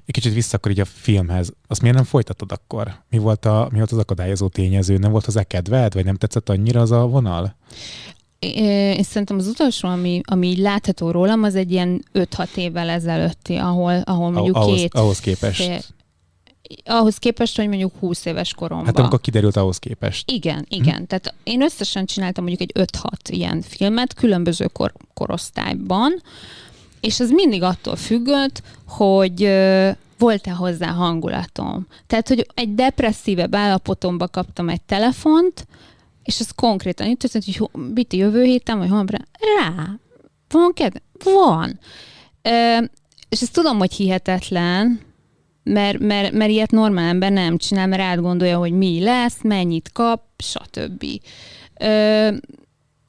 [0.06, 1.54] Egy kicsit vissza akkor így a filmhez.
[1.68, 3.04] Azt miért nem folytatod akkor?
[3.10, 4.98] Mi volt, a, mi volt az akadályozó tényező?
[4.98, 7.56] Nem volt hozzá kedved, vagy nem tetszett annyira az a vonal?
[8.40, 13.56] Én szerintem az utolsó, ami, ami így látható rólam, az egy ilyen 5-6 évvel ezelőtti,
[13.56, 14.94] ahol, ahol mondjuk ahhoz, két...
[14.94, 15.64] Ahhoz képest.
[15.64, 15.80] Fél,
[16.86, 18.86] ahhoz képest, hogy mondjuk 20 éves koromban.
[18.86, 20.32] Hát amikor kiderült ahhoz képest.
[20.32, 20.98] Igen, igen.
[20.98, 21.04] Hm.
[21.04, 26.22] Tehát én összesen csináltam mondjuk egy 5-6 ilyen filmet különböző kor- korosztályban,
[27.02, 29.50] és ez mindig attól függött, hogy
[30.18, 31.88] volt-e hozzá hangulatom.
[32.08, 35.68] Tehát, hogy egy depresszívebb állapotomba kaptam egy telefont,
[36.24, 39.18] és ez konkrétan itt hogy Biti jövő héten, vagy holnapra,
[39.58, 40.00] rá,
[40.50, 41.02] van kedve?
[41.24, 41.80] Van.
[42.42, 42.78] Ö,
[43.30, 45.00] és ezt tudom, hogy hihetetlen,
[45.68, 50.22] mert, mert, mert ilyet normál ember nem csinál, mert átgondolja, hogy mi lesz, mennyit kap,
[50.38, 51.06] stb.
[51.80, 52.28] Ö,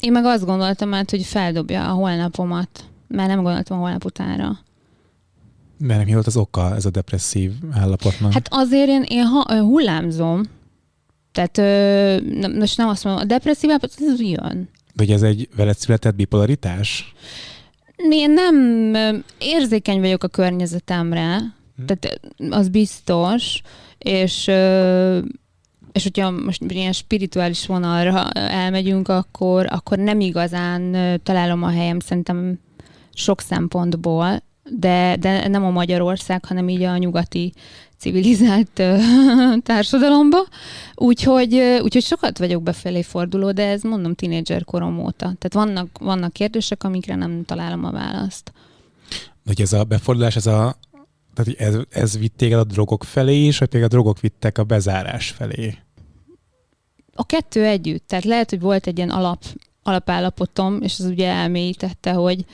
[0.01, 2.85] én meg azt gondoltam át, hogy feldobja a holnapomat.
[3.09, 4.59] Mert nem gondoltam holnap utára.
[5.79, 8.33] Mert mi volt az oka ez a depresszív állapotnak?
[8.33, 10.43] Hát azért én, én ha, hullámzom.
[11.33, 14.69] Tehát ö, most nem azt mondom, a depresszív állapot, ez jön.
[14.95, 17.15] Vagy ez egy veled született bipolaritás?
[18.11, 18.95] Én nem
[19.39, 21.85] érzékeny vagyok a környezetemre, hm.
[21.85, 23.63] tehát az biztos,
[23.99, 24.51] és
[25.93, 32.59] és hogyha most ilyen spirituális vonalra elmegyünk, akkor, akkor nem igazán találom a helyem szerintem
[33.15, 37.53] sok szempontból, de, de nem a Magyarország, hanem így a nyugati
[37.99, 38.83] civilizált
[39.63, 40.39] társadalomba.
[40.95, 45.33] Úgyhogy, úgyhogy sokat vagyok befelé forduló, de ez mondom tínédzser korom óta.
[45.39, 48.53] Tehát vannak, vannak kérdések, amikre nem találom a választ.
[49.47, 50.77] Hogy ez a befordulás, ez a
[51.39, 54.65] tehát ez, ez vitt téged a drogok felé is, vagy pedig a drogok vittek a
[54.65, 55.79] bezárás felé?
[57.15, 58.07] A kettő együtt.
[58.07, 59.45] Tehát lehet, hogy volt egy ilyen alap,
[59.83, 62.45] alapállapotom, és az ugye elmélyítette, hogy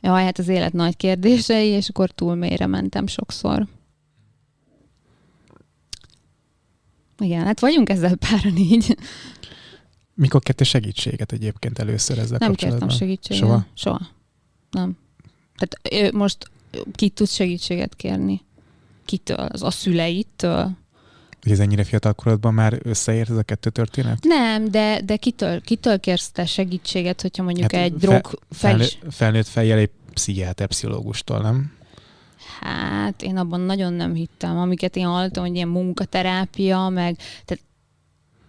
[0.00, 3.66] jaj, hát az élet nagy kérdései, és akkor túl mélyre mentem sokszor.
[7.18, 8.96] Igen, hát vagyunk ezzel páran így.
[10.14, 13.42] Mikor kérte segítséget egyébként először ezzel Nem kértem segítséget.
[13.42, 13.66] Soha?
[13.74, 14.00] Soha.
[14.70, 14.96] Nem.
[15.56, 16.50] Tehát most
[16.94, 18.40] ki tudsz segítséget kérni?
[19.04, 19.48] Kitől?
[19.52, 20.76] Az a szüleitől?
[21.42, 24.18] Hogy ez ennyire fiatal korodban már összeért ez a kettő történet?
[24.22, 28.38] Nem, de, de kitől, kitől kérsz te segítséget, hogyha mondjuk hát egy drog fel...
[28.50, 31.72] Felnőtt, felnőtt fejjel egy pszichiáter, pszichológustól, nem?
[32.60, 37.64] Hát én abban nagyon nem hittem, amiket én hallottam, hogy ilyen munkaterápia, meg tehát,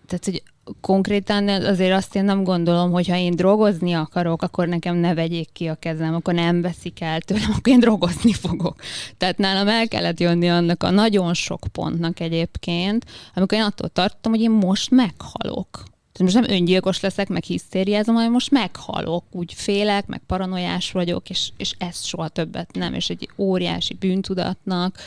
[0.10, 0.44] tehát hogy
[0.82, 5.50] konkrétan azért azt én nem gondolom, hogy ha én drogozni akarok, akkor nekem ne vegyék
[5.54, 8.76] ki a kezem, akkor nem veszik el tőlem, akkor én drogozni fogok.
[9.18, 14.32] Tehát nálam el kellett jönni annak a nagyon sok pontnak egyébként, amikor én attól tartottam,
[14.32, 15.70] hogy én most meghalok.
[16.12, 21.30] Tehát most nem öngyilkos leszek, meg hisztériázom, hanem most meghalok, úgy félek, meg paranoiás vagyok,
[21.30, 24.98] és, és ezt soha többet nem, és egy óriási bűntudatnak.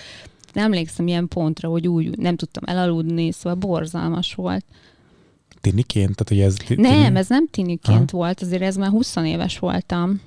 [0.52, 4.64] Nem emlékszem ilyen pontra, hogy úgy nem tudtam elaludni, szóval borzalmas volt
[5.62, 6.14] tiniként?
[6.16, 6.88] Tehát, hogy ez tini...
[6.88, 8.16] Nem, ez nem tiniként ha?
[8.16, 10.20] volt, azért ez már 20 éves voltam.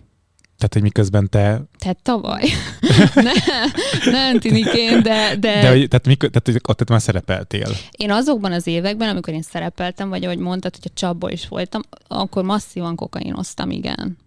[0.58, 1.62] Tehát, hogy miközben te...
[1.78, 2.44] Tehát tavaly.
[3.16, 3.72] nem,
[4.12, 5.36] nem tiniként, de...
[5.36, 7.68] De, de hogy, tehát, mikor, tehát, hogy ott már szerepeltél.
[7.92, 11.82] Én azokban az években, amikor én szerepeltem, vagy ahogy mondtad, hogy a csapból is voltam,
[12.08, 14.18] akkor masszívan kokainoztam, igen.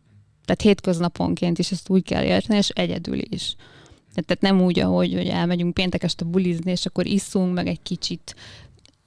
[0.45, 3.57] Tehát hétköznaponként is ezt úgy kell érteni, és egyedül is.
[4.15, 8.35] Tehát nem úgy, ahogy hogy elmegyünk péntek este bulizni, és akkor iszunk, meg egy kicsit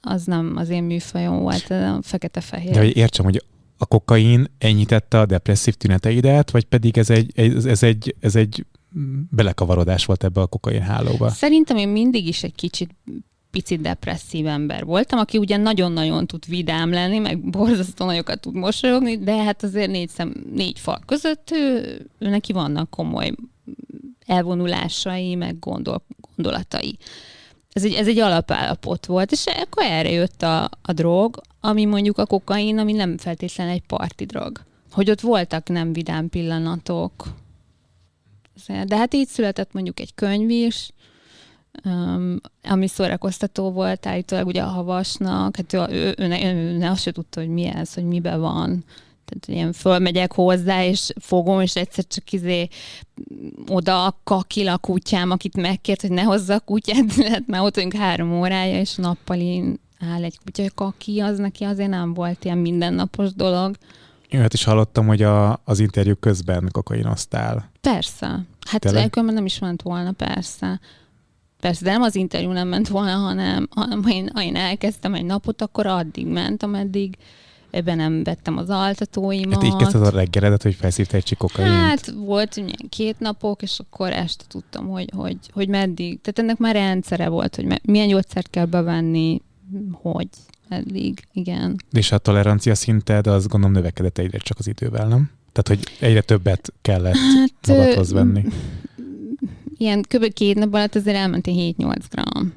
[0.02, 2.72] az nem az én műfajom volt, a fekete-fehér.
[2.72, 3.44] De hogy értsem, hogy
[3.78, 8.66] a kokain enyhítette a depresszív tüneteidet, vagy pedig ez egy, ez, ez egy, ez egy
[9.30, 11.28] belekavarodás volt ebbe a kokain hálóba?
[11.28, 12.90] Szerintem én mindig is egy kicsit
[13.50, 19.18] picit depresszív ember voltam, aki ugye nagyon-nagyon tud vidám lenni, meg borzasztó nagyokat tud mosolyogni,
[19.18, 23.32] de hát azért négy, szem, négy fal között ő, ő neki vannak komoly
[24.26, 26.98] elvonulásai, meg gondol, gondolatai
[27.72, 32.18] ez egy, ez egy alapállapot volt, és akkor erre jött a, a drog, ami mondjuk
[32.18, 34.60] a kokain, ami nem feltétlenül egy parti drog.
[34.92, 37.24] Hogy ott voltak nem vidám pillanatok.
[38.86, 40.90] De hát így született mondjuk egy könyv is,
[41.84, 46.82] um, ami szórakoztató volt állítólag ugye a havasnak, hát ő, ő, ő, ő, ő, ő
[46.82, 48.84] azt se tudta, hogy mi ez, hogy mibe van.
[49.32, 52.68] Tehát ilyen fölmegyek hozzá, és fogom, és egyszer csak izé
[53.68, 57.94] oda kakil a kutyám, akit megkért, hogy ne hozza a kutyát, lehet már ott vagyunk
[57.94, 63.34] három órája, és nappali áll egy kutya, kaki, az neki azért nem volt ilyen mindennapos
[63.34, 63.76] dolog.
[64.28, 67.70] Én hát is hallottam, hogy a, az interjú közben kokainoztál.
[67.80, 68.44] Persze.
[68.68, 70.80] Hát elkülönben nem is ment volna, persze.
[71.60, 75.14] Persze, de nem az interjú nem ment volna, hanem, hanem ha én, ha én elkezdtem
[75.14, 77.16] egy napot, akkor addig ment, ameddig
[77.72, 79.54] ebben nem vettem az altatóimat.
[79.54, 81.70] Hát így kezdted a reggeledet, hogy felszívta egy csikokaint?
[81.70, 86.20] Hát volt ilyen két napok, és akkor este tudtam, hogy, hogy, hogy meddig.
[86.20, 89.40] Tehát ennek már rendszere volt, hogy milyen gyógyszert kell bevenni,
[89.92, 90.28] hogy
[90.68, 91.76] eddig, igen.
[91.92, 95.30] És a tolerancia szinted az gondolom növekedett egyre csak az idővel, nem?
[95.52, 98.44] Tehát, hogy egyre többet kellett hát, magadhoz venni.
[99.76, 100.32] Ilyen kb.
[100.32, 102.54] két nap alatt azért elment 7-8 gram.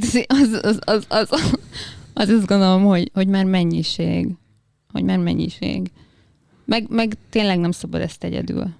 [0.00, 1.58] Az, az, az, az, az,
[2.14, 4.28] az azt gondolom, hogy, hogy már mennyiség.
[4.92, 5.90] Hogy már mennyiség.
[6.64, 8.74] Meg, meg tényleg nem szabad ezt egyedül.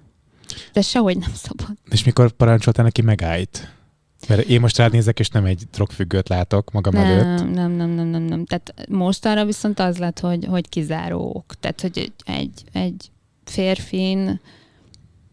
[0.73, 1.77] De sehogy nem szabad.
[1.89, 3.73] És mikor parancsoltál neki megállt?
[4.27, 7.53] Mert én most rád nézek, és nem egy drogfüggőt látok magam nem, előtt.
[7.53, 8.45] Nem, nem, nem, nem, nem.
[8.45, 11.53] Tehát most arra viszont az lett, hogy, hogy kizárók.
[11.59, 13.11] Tehát, hogy egy, egy, egy
[13.43, 14.39] férfin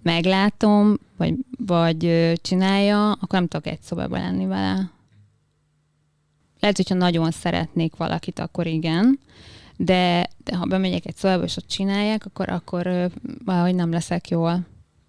[0.03, 1.35] meglátom, vagy,
[1.67, 4.91] vagy csinálja, akkor nem tudok egy szobában lenni vele.
[6.63, 9.19] Lehet, hogyha nagyon szeretnék valakit, akkor igen,
[9.77, 13.11] de, de ha bemegyek egy szobába, és ott csinálják, akkor, akkor
[13.45, 14.61] valahogy nem leszek jól.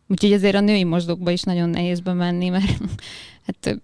[0.08, 2.78] Úgyhogy azért a női mosdókba is nagyon nehéz bemenni, mert
[3.46, 3.80] hát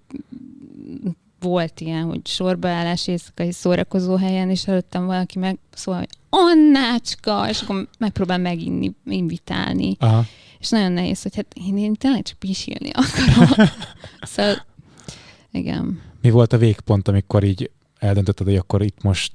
[1.40, 7.62] volt ilyen, hogy sorbaállás éjszakai szórakozó helyen, és előttem valaki meg szól, hogy Annácska, és
[7.62, 9.96] akkor megpróbál meginni, invitálni.
[10.00, 10.26] Aha.
[10.60, 13.68] És nagyon nehéz, hogy hát én, én tényleg csak pisilni akarom.
[14.22, 14.66] szóval,
[15.52, 16.08] igen.
[16.22, 19.34] Mi volt a végpont, amikor így eldöntötted, hogy akkor itt most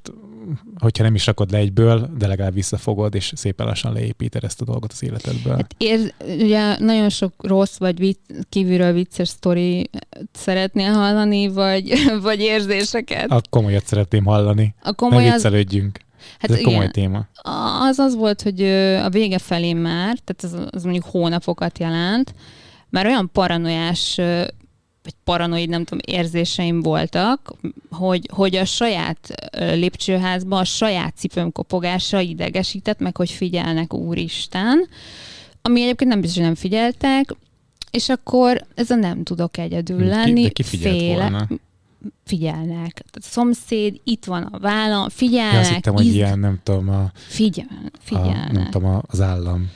[0.79, 4.65] hogyha nem is rakod le egyből, de legalább visszafogod, és szépen lassan leépíted ezt a
[4.65, 5.57] dolgot az életedből.
[5.57, 8.19] Hát ér, ugye nagyon sok rossz vagy vicc,
[8.49, 9.91] kívülről vicces sztori
[10.33, 11.93] szeretnél hallani, vagy,
[12.23, 13.31] vagy érzéseket?
[13.31, 14.75] A komolyat szeretném hallani.
[14.83, 16.01] A komoly ne viccelődjünk.
[16.39, 17.27] Hát Ez egy komoly téma.
[17.89, 18.63] Az az volt, hogy
[19.03, 22.35] a vége felé már, tehát az, az mondjuk hónapokat jelent,
[22.89, 24.21] már olyan paranoiás
[25.05, 27.55] vagy paranoid, nem tudom, érzéseim voltak,
[27.91, 34.89] hogy, hogy a saját lépcsőházban a saját cipőm kopogása idegesített, meg hogy figyelnek, úristen,
[35.63, 37.35] ami egyébként nem biztos, hogy nem figyeltek,
[37.91, 40.43] és akkor ez a nem tudok egyedül lenni.
[40.43, 41.49] Ki, de ki féle, volna?
[42.25, 42.93] Figyelnek.
[42.93, 45.53] Tehát a szomszéd itt van a vállam, figyelnek.
[45.53, 48.51] Ja, azt hittem, hogy ilyen, nem tudom, a, figyel, figyelnek.
[48.51, 49.71] A, nem tudom, az állam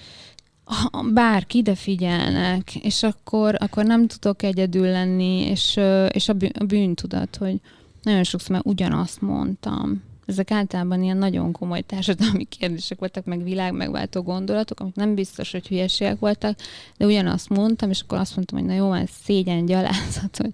[1.12, 6.64] bárki ide figyelnek, és akkor, akkor nem tudok egyedül lenni, és, és a, bűn, a
[6.64, 7.60] bűntudat, hogy
[8.02, 10.02] nagyon sokszor már ugyanazt mondtam.
[10.26, 15.50] Ezek általában ilyen nagyon komoly társadalmi kérdések voltak, meg világ megváltó gondolatok, amik nem biztos,
[15.50, 16.58] hogy hülyeségek voltak,
[16.96, 20.52] de ugyanazt mondtam, és akkor azt mondtam, hogy na jó, ez szégyen, gyalázat, hogy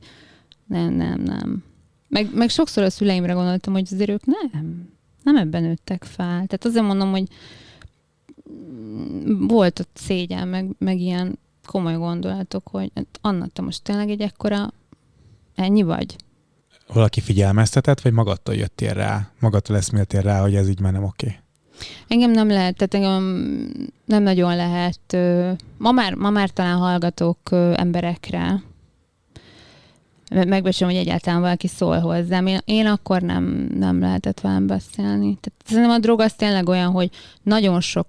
[0.66, 1.64] nem, nem, nem.
[2.08, 4.88] Meg, meg sokszor a szüleimre gondoltam, hogy azért ők nem,
[5.22, 6.26] nem ebben nőttek fel.
[6.26, 7.28] Tehát azért mondom, hogy
[9.38, 14.20] volt ott szégyen, meg, meg ilyen komoly gondolatok, hogy hát Anna, te most tényleg egy
[14.20, 14.72] ekkora
[15.54, 16.16] ennyi vagy?
[16.92, 19.30] Valaki figyelmeztetett, vagy magadtól jöttél rá?
[19.40, 21.26] Magadtól eszméltél rá, hogy ez így már nem oké?
[21.26, 21.38] Okay?
[22.08, 23.22] Engem nem lehet, tehát engem
[24.04, 25.16] nem nagyon lehet.
[25.78, 27.38] Ma már, ma már talán hallgatok
[27.74, 28.62] emberekre,
[30.34, 32.46] megbecsülöm, hogy egyáltalán valaki szól hozzám.
[32.46, 35.38] Én, én akkor nem, nem lehetett velem beszélni.
[35.40, 37.10] Tehát szerintem a drog az tényleg olyan, hogy
[37.42, 38.08] nagyon sok,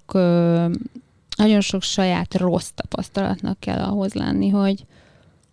[1.38, 4.86] nagyon sok saját rossz tapasztalatnak kell ahhoz lenni, hogy,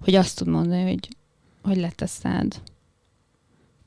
[0.01, 1.09] hogy azt tud mondani, hogy,
[1.63, 2.61] hogy leteszed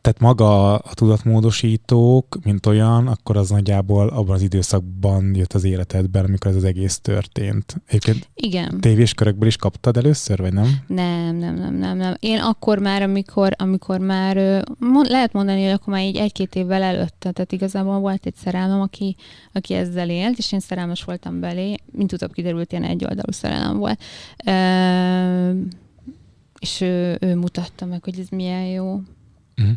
[0.06, 6.26] tehát maga a tudatmódosítók, mint olyan, akkor az nagyjából abban az időszakban jött az életedben,
[6.26, 7.82] amikor ez az egész történt.
[7.88, 8.80] Egyébként Igen.
[8.82, 10.68] tévés körökből is kaptad először, vagy nem?
[10.88, 12.16] Nem, nem, nem, nem, nem.
[12.20, 14.36] Én akkor már, amikor, amikor már,
[15.04, 19.16] lehet mondani, hogy akkor már így egy-két évvel előtte, tehát igazából volt egy szerelmem, aki,
[19.54, 23.78] aki ezzel élt, és én szerelmes voltam belé, mint utóbb kiderült, ilyen egy oldalú szerelem
[23.78, 24.04] volt.
[26.60, 29.02] és ő, ő mutatta meg, hogy ez milyen jó.
[29.58, 29.76] Uh-huh.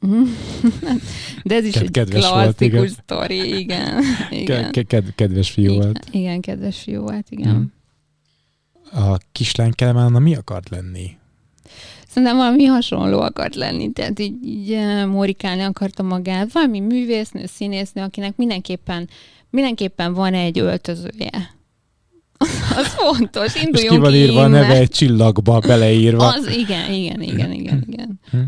[1.44, 4.02] De ez is egy kedves klasszikus volt, sztori, igen.
[4.30, 4.70] igen.
[4.70, 6.06] Ked- kedves fiú igen, volt.
[6.10, 7.54] Igen, kedves fiú volt, igen.
[7.54, 7.64] Mm.
[9.00, 11.18] A kislány Kelemána mi akart lenni?
[12.08, 16.52] Szerintem valami hasonló akart lenni, tehát így, így eh, morikálni akarta magát.
[16.52, 19.08] Valami művésznő, színésznő, akinek mindenképpen,
[19.50, 21.58] mindenképpen van egy öltözője.
[22.76, 26.26] Az fontos, induljunk És ki van írva a neve egy csillagba beleírva.
[26.28, 28.20] Az, igen, igen, igen, igen, igen.
[28.30, 28.38] Hm?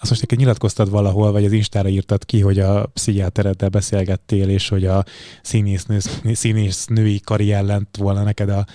[0.00, 4.68] Azt most neked nyilatkoztad valahol, vagy az Instára írtad ki, hogy a pszichiátereddel beszélgettél, és
[4.68, 5.04] hogy a
[5.42, 5.98] színésznő,
[6.32, 8.66] színésznői karrier lent volna neked a,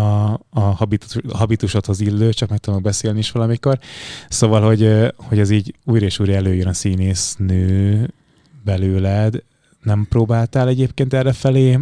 [0.00, 3.78] a, a habitus, habitusodhoz illő, csak meg tudom beszélni is valamikor.
[4.28, 8.10] Szóval, hogy, hogy ez így újra és újra előjön a színésznő
[8.64, 9.42] belőled.
[9.82, 11.78] Nem próbáltál egyébként erre felé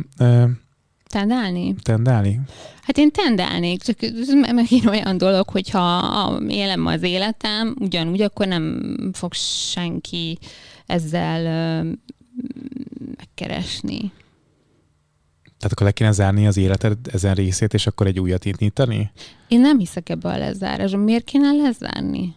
[1.15, 1.75] Tendálni?
[1.83, 2.41] Tendálni?
[2.83, 8.93] Hát én tendálnék, csak ez megint olyan dolog, hogyha élem az életem, ugyanúgy, akkor nem
[9.13, 9.33] fog
[9.75, 10.39] senki
[10.87, 11.43] ezzel
[13.17, 14.13] megkeresni.
[15.59, 19.11] Tehát akkor le kéne zárni az életed ezen részét, és akkor egy újat nyitani?
[19.49, 20.99] Én nem hiszek ebbe a lezárásba.
[20.99, 22.35] Miért kéne lezárni?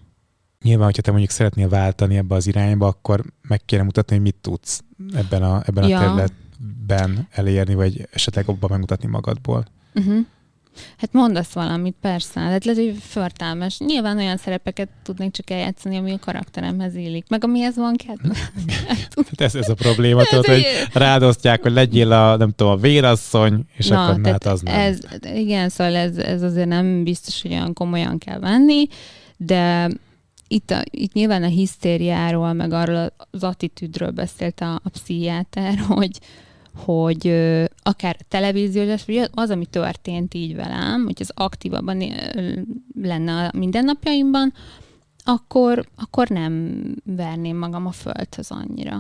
[0.63, 4.35] Nyilván, hogyha te mondjuk szeretnél váltani ebbe az irányba, akkor meg kéne mutatni, hogy mit
[4.41, 5.97] tudsz ebben a, ebben ja.
[5.97, 6.45] a területben
[6.87, 9.65] ben elérni, vagy esetleg abban megmutatni magadból.
[9.95, 10.25] Uh-huh.
[10.97, 12.39] Hát mondasz valamit, persze.
[12.39, 13.79] Hát lehet, hogy förtelmes.
[13.79, 17.25] Nyilván olyan szerepeket tudnék csak eljátszani, ami a karakteremhez illik.
[17.29, 18.35] Meg amihez van kedve.
[19.15, 23.63] hát ez, ez a probléma, tudod, hogy rádosztják, hogy legyél a, nem tudom, a vérasszony,
[23.77, 24.79] és Na, akkor hát az nem.
[24.79, 24.99] Ez,
[25.33, 28.87] igen, szóval ez, ez azért nem biztos, hogy olyan komolyan kell venni,
[29.37, 29.89] de
[30.47, 36.19] itt, a, itt nyilván a hisztériáról, meg arról az attitűdről beszélt a, a pszichiáter, hogy,
[36.77, 37.27] hogy
[37.83, 42.03] akár televíziós, vagy az, ami történt így velem, hogy az aktívabban
[43.01, 44.53] lenne a mindennapjaimban,
[45.23, 48.95] akkor, akkor nem verném magam a földhöz annyira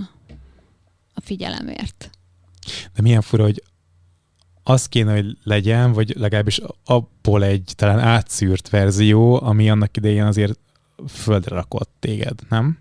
[1.13, 2.09] a figyelemért.
[2.93, 3.63] De milyen fura, hogy
[4.63, 10.59] az kéne, hogy legyen, vagy legalábbis abból egy talán átszűrt verzió, ami annak idején azért
[11.07, 12.77] földre rakott téged, nem?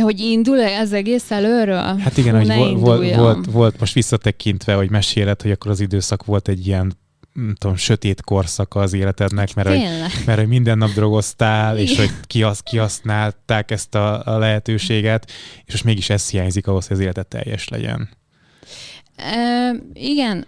[0.00, 1.98] Hogy indul ez egész előről?
[1.98, 5.80] Hát igen, Hú, hogy volt, volt, volt, volt most visszatekintve, hogy meséled, hogy akkor az
[5.80, 6.92] időszak volt egy ilyen
[7.32, 9.82] nem tudom, sötét korszaka az életednek, mert, hogy,
[10.26, 15.30] mert hogy minden nap drogoztál, és hogy kiasz, kihasználták ezt a, a lehetőséget,
[15.64, 18.08] és most mégis ez hiányzik ahhoz, hogy az életed teljes legyen.
[19.16, 20.46] E, igen,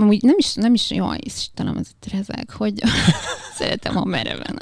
[0.00, 2.72] Amúgy nem is, nem is, jó, Istenem, ez itt rezeg, hogy
[3.58, 4.58] szeretem, ha mereven.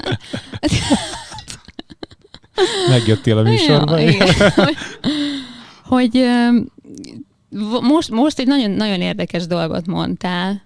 [2.89, 3.97] Megjöttél a műsorba.
[3.97, 4.75] Ja, hogy,
[5.83, 6.25] hogy
[7.81, 10.61] most, most egy nagyon, nagyon érdekes dolgot mondtál,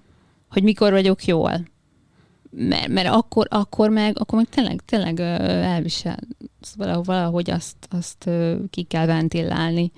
[0.50, 1.72] hogy mikor vagyok jól.
[2.52, 6.20] Mert, mert akkor, akkor meg, akkor meg tényleg, tényleg elvisel.
[6.76, 8.30] Valahogy, valahogy azt, azt
[8.70, 9.92] ki kell ventilálni.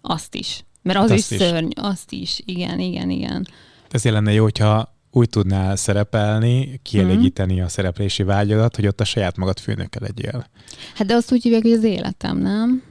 [0.00, 0.64] Azt is.
[0.82, 2.40] Mert az azt is, is szörny, azt is.
[2.44, 3.46] Igen, igen, igen.
[3.90, 7.64] Ezért lenne jó, hogyha úgy tudnál szerepelni, kielégíteni mm.
[7.64, 10.46] a szereplési vágyadat, hogy ott a saját magad főnöke legyél.
[10.94, 12.82] Hát de azt úgy hívják, hogy az életem, nem?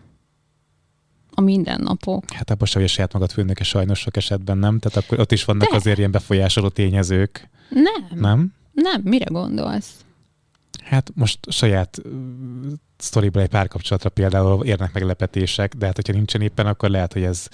[1.31, 2.31] A mindennapok.
[2.31, 5.31] Hát abban sem, hogy a saját magad főnöke sajnos sok esetben nem, tehát akkor ott
[5.31, 5.75] is vannak de.
[5.75, 7.49] azért ilyen befolyásoló tényezők.
[7.69, 8.19] Nem.
[8.19, 8.53] Nem?
[8.71, 9.89] Nem, mire gondolsz?
[10.83, 12.01] Hát most saját
[12.97, 17.47] sztoriból egy párkapcsolatra például érnek meglepetések, de hát hogyha nincsen éppen, akkor lehet, hogy ez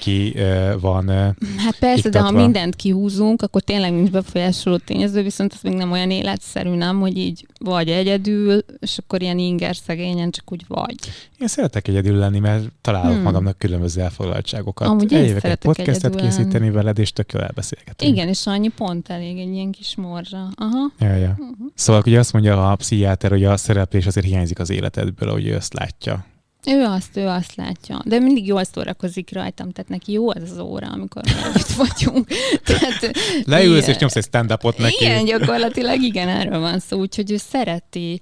[0.00, 0.34] ki
[0.80, 1.08] van
[1.56, 2.10] Hát persze, iktatva.
[2.10, 6.70] de ha mindent kihúzunk, akkor tényleg nincs befolyásoló tényező, viszont ez még nem olyan életszerű,
[6.70, 10.96] nem, hogy így vagy egyedül, és akkor ilyen inger szegényen csak úgy vagy.
[11.38, 13.22] Én szeretek egyedül lenni, mert találok hmm.
[13.22, 14.88] magamnak különböző elfoglaltságokat.
[14.88, 18.12] Amúgy Eljövök egy podcastet készíteni veled, és tök jól elbeszélgetünk.
[18.12, 20.48] Igen, és annyi pont elég egy ilyen kis morzsa.
[20.54, 20.92] Aha.
[20.98, 21.36] Ja, ja.
[21.38, 21.56] Uh-huh.
[21.74, 25.54] Szóval ugye azt mondja a pszichiáter, hogy a szereplés azért hiányzik az életedből, ahogy ő
[25.54, 26.24] ezt látja.
[26.66, 28.02] Ő azt, ő azt látja.
[28.04, 31.22] De mindig jól szórakozik rajtam, tehát neki jó az az óra, amikor
[31.54, 32.28] itt vagyunk.
[32.64, 33.10] Tehát,
[33.44, 35.04] Leülsz és nyomsz egy stand neki.
[35.04, 38.20] Igen, gyakorlatilag igen, erről van szó, úgyhogy ő szereti,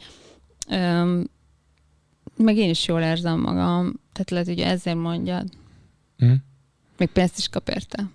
[0.69, 1.31] öm,
[2.37, 5.45] meg én is jól érzem magam, tehát lehet, hogy ezért mondjad.
[6.25, 6.33] Mm.
[6.97, 8.11] Még pénzt is kap érte.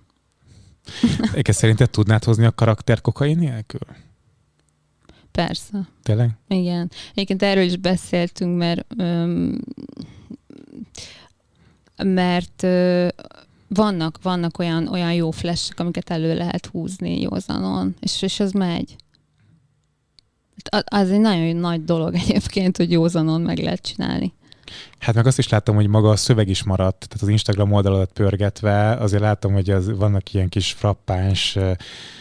[1.36, 3.88] Éke szerinted tudnád hozni a karakter kokain nélkül?
[5.34, 5.88] Persze.
[6.04, 6.30] Tényleg?
[6.48, 6.92] Igen.
[7.12, 9.60] Egyébként erről is beszéltünk, mert öm,
[12.04, 13.08] mert ö,
[13.68, 18.96] vannak, vannak olyan, olyan jó flashek, amiket elő lehet húzni józanon, és, és az megy.
[20.86, 24.34] Az egy nagyon nagy dolog egyébként, hogy józanon meg lehet csinálni.
[24.99, 28.11] Hát meg azt is láttam, hogy maga a szöveg is maradt, tehát az Instagram oldaladat
[28.11, 31.57] pörgetve, azért látom, hogy az, vannak ilyen kis frappáns,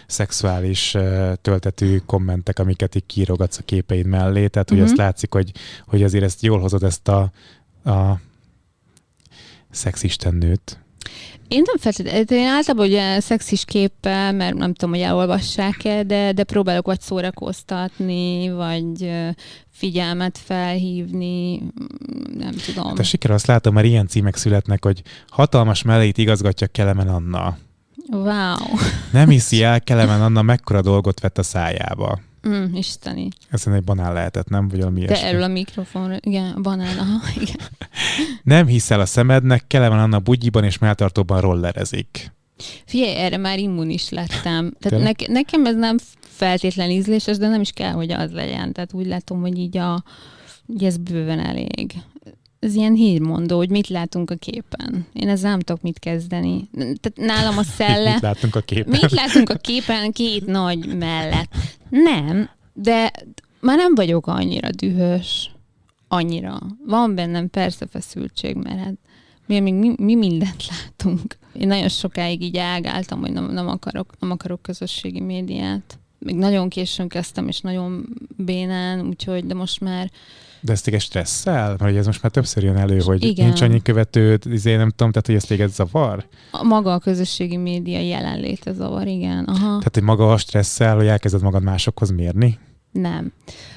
[0.06, 0.96] szexuális
[1.40, 4.86] töltetű kommentek, amiket így kírogatsz a képeid mellé, tehát hogy mm-hmm.
[4.86, 5.52] azt látszik, hogy,
[5.86, 7.32] hogy azért ezt jól hozod ezt a,
[7.84, 8.20] a
[9.70, 10.78] szexistennőt.
[11.48, 16.44] Én nem feltétlenül, én általában ugye szexis képpel, mert nem tudom, hogy elolvassák-e, de, de
[16.44, 19.10] próbálok vagy szórakoztatni, vagy
[19.70, 21.62] figyelmet felhívni,
[22.38, 22.88] nem tudom.
[22.88, 27.56] Hát a siker azt látom, mert ilyen címek születnek, hogy hatalmas melleit igazgatja Kelemen Anna.
[28.10, 28.56] Wow.
[29.10, 32.20] Nem hiszi el, Kelemen Anna mekkora dolgot vett a szájába.
[32.48, 33.28] Mm, isteni.
[33.50, 34.68] Ez egy banán lehetett, nem?
[34.68, 37.68] Vagy valami De erről a mikrofonról, igen, banán, aha, igen.
[38.42, 42.32] nem hiszel a szemednek, Kelemen Anna bugyiban és melltartóban rollerezik.
[42.84, 44.74] Figyelj, erre már immunis lettem.
[44.80, 48.72] Tehát ne, nekem ez nem feltétlen ízléses, de nem is kell, hogy az legyen.
[48.72, 50.04] Tehát úgy látom, hogy így a,
[50.66, 51.94] hogy ez bőven elég.
[52.62, 55.06] Ez ilyen hírmondó, hogy mit látunk a képen.
[55.12, 56.68] Én ezzel nem tudok mit kezdeni.
[56.72, 58.12] Tehát nálam a szelle...
[58.12, 58.98] mit látunk a képen?
[59.00, 61.54] Mit látunk a képen két nagy mellett?
[61.88, 63.10] Nem, de
[63.60, 65.50] már nem vagyok annyira dühös.
[66.08, 66.58] Annyira.
[66.86, 68.94] Van bennem persze feszültség, mert hát
[69.46, 71.36] mi, mi, mi mindent látunk.
[71.52, 75.98] Én nagyon sokáig így ágáltam, hogy nem, nem, akarok, nem akarok közösségi médiát.
[76.18, 78.06] Még nagyon későn kezdtem, és nagyon
[78.36, 80.10] bénán, úgyhogy, de most már
[80.62, 81.76] de ezt téged stresszel?
[81.78, 83.46] Mert ez most már többször jön elő, hogy Igen.
[83.46, 86.26] nincs annyi követőd, izé nem tudom, tehát hogy ezt téged zavar?
[86.50, 89.44] A maga a közösségi média jelenléte zavar, igen.
[89.44, 89.58] Aha.
[89.58, 92.58] Tehát, hogy maga a stresszel, hogy elkezded magad másokhoz mérni?
[92.92, 93.32] Nem.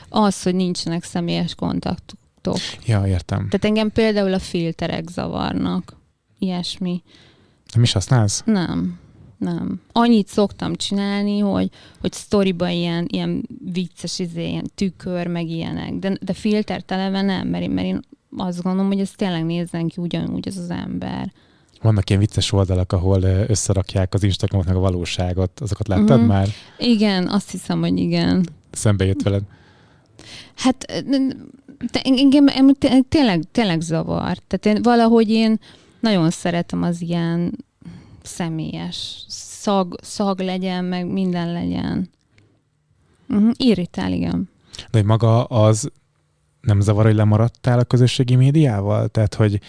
[0.10, 2.58] Az, hogy nincsenek személyes kontaktok.
[2.86, 3.38] Ja, értem.
[3.38, 5.98] Tehát engem például a filterek zavarnak.
[6.40, 7.04] Ilyesmi.
[7.74, 8.44] Nem is használsz?
[8.46, 9.00] Nem
[9.46, 9.82] nem.
[9.92, 11.70] Annyit szoktam csinálni, hogy,
[12.00, 17.48] hogy sztoriba ilyen, ilyen vicces, izé, ilyen tükör, meg ilyenek, de, de filter televe nem,
[17.48, 18.00] mert én, mert én
[18.38, 21.32] azt gondolom, hogy ez tényleg nézzen ki ugyanúgy az az ember.
[21.82, 25.60] Vannak ilyen vicces oldalak, ahol összerakják az Instagramot a valóságot.
[25.60, 26.26] Azokat láttad uh-huh.
[26.26, 26.48] már?
[26.78, 28.46] Igen, azt hiszem, hogy igen.
[28.72, 29.44] Szembe jött veled?
[30.56, 31.04] Hát
[32.04, 32.76] engem, engem
[33.10, 34.38] tényleg, tényleg zavar.
[34.48, 35.60] Tehát én, valahogy én
[36.00, 37.66] nagyon szeretem az ilyen
[38.26, 39.24] személyes.
[39.28, 42.10] Szag, szag legyen, meg minden legyen.
[43.30, 43.52] Uh-huh.
[43.58, 44.50] Irritál, igen.
[44.92, 45.92] De hogy maga az
[46.62, 49.08] nem zavar, hogy lemaradtál a közösségi médiával?
[49.08, 49.60] Tehát, hogy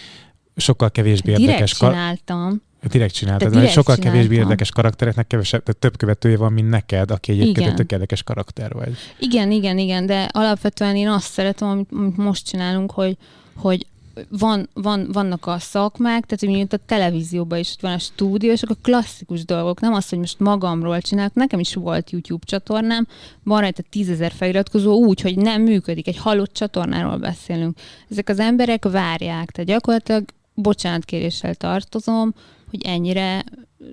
[0.56, 1.72] sokkal kevésbé Direkt érdekes...
[1.72, 2.62] csináltam.
[2.90, 4.20] Direkt csináltad, direkt mert sokkal csináltam.
[4.20, 8.22] kevésbé érdekes karaktereknek kevesebb, tehát több követője van, mint neked, aki egyébként egy tök érdekes
[8.22, 8.96] karakter vagy.
[9.18, 13.16] Igen, igen, igen, de alapvetően én azt szeretem, amit, amit most csinálunk, hogy,
[13.56, 13.86] hogy
[14.28, 18.52] van, van, vannak a szakmák, tehát hogy mint a televízióban is ott van a stúdió,
[18.52, 23.06] és akkor klasszikus dolgok, nem az, hogy most magamról csinálok, nekem is volt YouTube csatornám,
[23.42, 27.78] van rajta tízezer feliratkozó úgy, hogy nem működik, egy halott csatornáról beszélünk.
[28.10, 32.34] Ezek az emberek várják, tehát gyakorlatilag bocsánatkéréssel tartozom,
[32.70, 33.44] hogy ennyire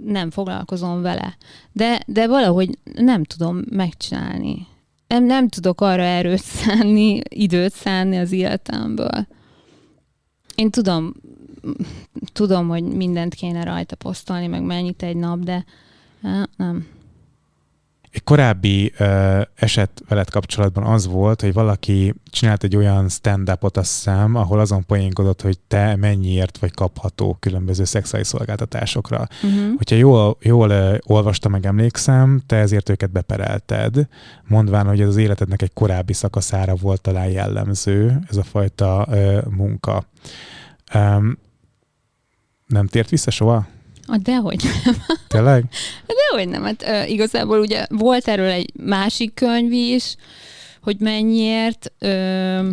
[0.05, 1.37] nem foglalkozom vele.
[1.71, 4.67] De, de valahogy nem tudom megcsinálni.
[5.07, 9.27] Nem, nem tudok arra erőt szánni, időt szánni az életemből.
[10.55, 11.13] Én tudom,
[12.33, 15.65] tudom, hogy mindent kéne rajta posztolni, meg mennyit egy nap, de
[16.21, 16.87] eh, nem.
[18.13, 23.93] Egy korábbi uh, eset veled kapcsolatban az volt, hogy valaki csinált egy olyan stand-upot, azt
[23.93, 29.27] hiszem, ahol azon poénkodott, hogy te mennyiért vagy kapható különböző szexuális szolgáltatásokra.
[29.43, 29.75] Uh-huh.
[29.77, 34.07] Hogyha jól, jól uh, olvastam, meg emlékszem, te ezért őket beperelted,
[34.47, 39.43] mondván, hogy ez az életednek egy korábbi szakaszára volt talán jellemző, ez a fajta uh,
[39.49, 40.05] munka.
[40.95, 41.37] Um,
[42.67, 43.67] nem tért vissza soha?
[44.05, 44.63] Ah, dehogy
[45.27, 45.65] Tényleg?
[46.05, 50.15] Dehogy nem, hát ö, igazából ugye volt erről egy másik könyv is,
[50.81, 52.69] hogy mennyiért, ö,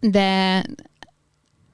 [0.00, 0.62] de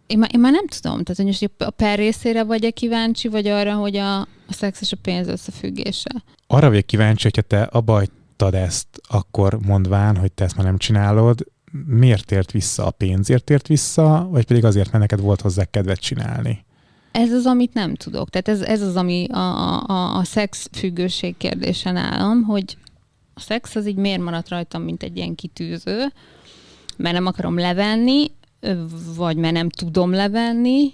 [0.06, 3.46] én már, én már nem tudom, tehát hogy most a per részére vagy-e kíváncsi, vagy
[3.46, 6.10] arra, hogy a, a szex és a pénz összefüggése.
[6.46, 10.78] Arra vagyok kíváncsi, hogyha te abba hagytad ezt, akkor mondván, hogy te ezt már nem
[10.78, 11.46] csinálod,
[11.86, 12.86] miért tért vissza?
[12.86, 16.64] A pénzért tért vissza, vagy pedig azért, mert neked volt hozzá kedvet csinálni?
[17.16, 18.30] Ez az, amit nem tudok.
[18.30, 19.38] Tehát ez, ez az, ami a,
[19.90, 22.76] a, a, szex függőség kérdése nálam, hogy
[23.34, 26.12] a szex az így miért maradt rajtam, mint egy ilyen kitűző,
[26.96, 28.30] mert nem akarom levenni,
[29.16, 30.92] vagy mert nem tudom levenni.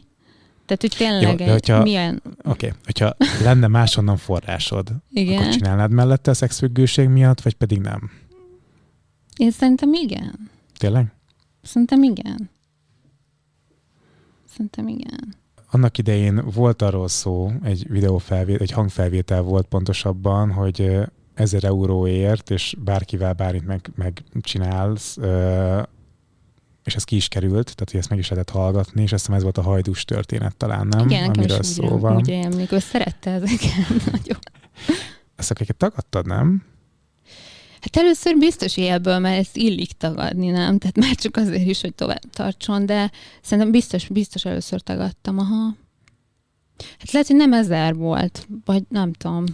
[0.67, 2.23] Tehát, hogy tényleg Jó, egy, hogyha- milyen...
[2.25, 2.79] Oké, okay.
[2.85, 5.39] hogyha lenne máshonnan forrásod, Igen.
[5.39, 8.11] akkor csinálnád mellette a szexfüggőség miatt, vagy pedig nem?
[9.37, 10.51] Én szerintem igen.
[10.79, 11.13] Tényleg?
[11.63, 12.51] Szerintem igen.
[14.49, 15.41] Szerintem igen.
[15.75, 20.99] Annak idején volt arról szó, egy videófelvétel, egy hangfelvétel volt pontosabban, hogy
[21.35, 25.17] 1000 euróért, és bárkivel bármit meg, megcsinálsz,
[26.85, 29.37] és ez ki is került, tehát hogy ezt meg is lehetett hallgatni, és azt hiszem
[29.37, 31.09] ez volt a hajdús történet talán, nem?
[31.09, 32.17] igen, Amiről is szó úgy, van.
[32.17, 34.39] úgy emlék, ő szerette ezeket nagyon.
[35.37, 36.65] Ezt akiket tagadtad, nem?
[37.83, 40.79] Hát először biztos élből, mert ezt illik tagadni, nem?
[40.79, 43.11] Tehát már csak azért is, hogy tovább tartson, de
[43.43, 45.75] szerintem biztos, biztos először tagadtam, aha.
[46.99, 49.45] Hát lehet, hogy nem ezer volt, vagy nem tudom.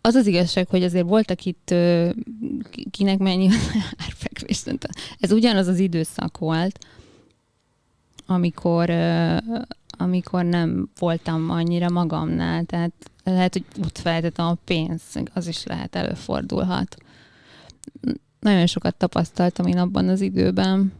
[0.00, 1.74] Az az igazság, hogy azért voltak itt,
[2.90, 3.48] kinek mennyi
[4.04, 4.62] árfekvés.
[5.18, 6.78] Ez ugyanaz az időszak volt,
[8.26, 8.90] amikor,
[9.88, 12.92] amikor nem voltam annyira magamnál, tehát
[13.24, 16.96] lehet, hogy ott feltettem a pénzt, az is lehet, előfordulhat
[18.40, 20.92] nagyon sokat tapasztaltam én abban az időben.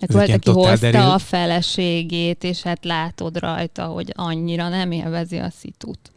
[0.00, 5.38] Hát volt, aki hozta derül- a feleségét, és hát látod rajta, hogy annyira nem élvezi
[5.38, 6.12] a szitut.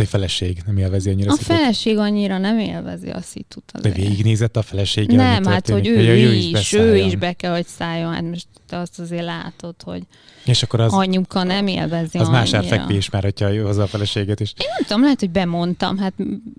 [0.00, 1.46] Egy feleség nem élvezi annyira A szitut.
[1.56, 3.62] feleség annyira nem élvezi a szitut.
[3.72, 3.96] De Azért.
[3.96, 6.08] végignézett a feleséggel, Nem, hát, hogy történik?
[6.08, 7.06] ő, Vagy is, ő beszálljon.
[7.06, 8.12] is be kell, hogy szálljon.
[8.12, 10.02] Hát most te azt azért látod, hogy
[10.44, 12.70] És akkor az, anyuka nem élvezi az más annyira.
[12.72, 14.52] elfekvés már, hogyha ő hozza a feleséget is.
[14.58, 15.98] Én nem tudom, lehet, hogy bemondtam.
[15.98, 16.12] Hát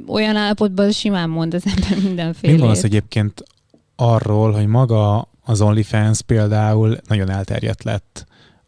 [0.07, 2.53] olyan állapotban simán mond az ember mindenféle.
[2.53, 3.43] Mi gondolsz egyébként
[3.95, 8.25] arról, hogy maga az OnlyFans például nagyon elterjedt lett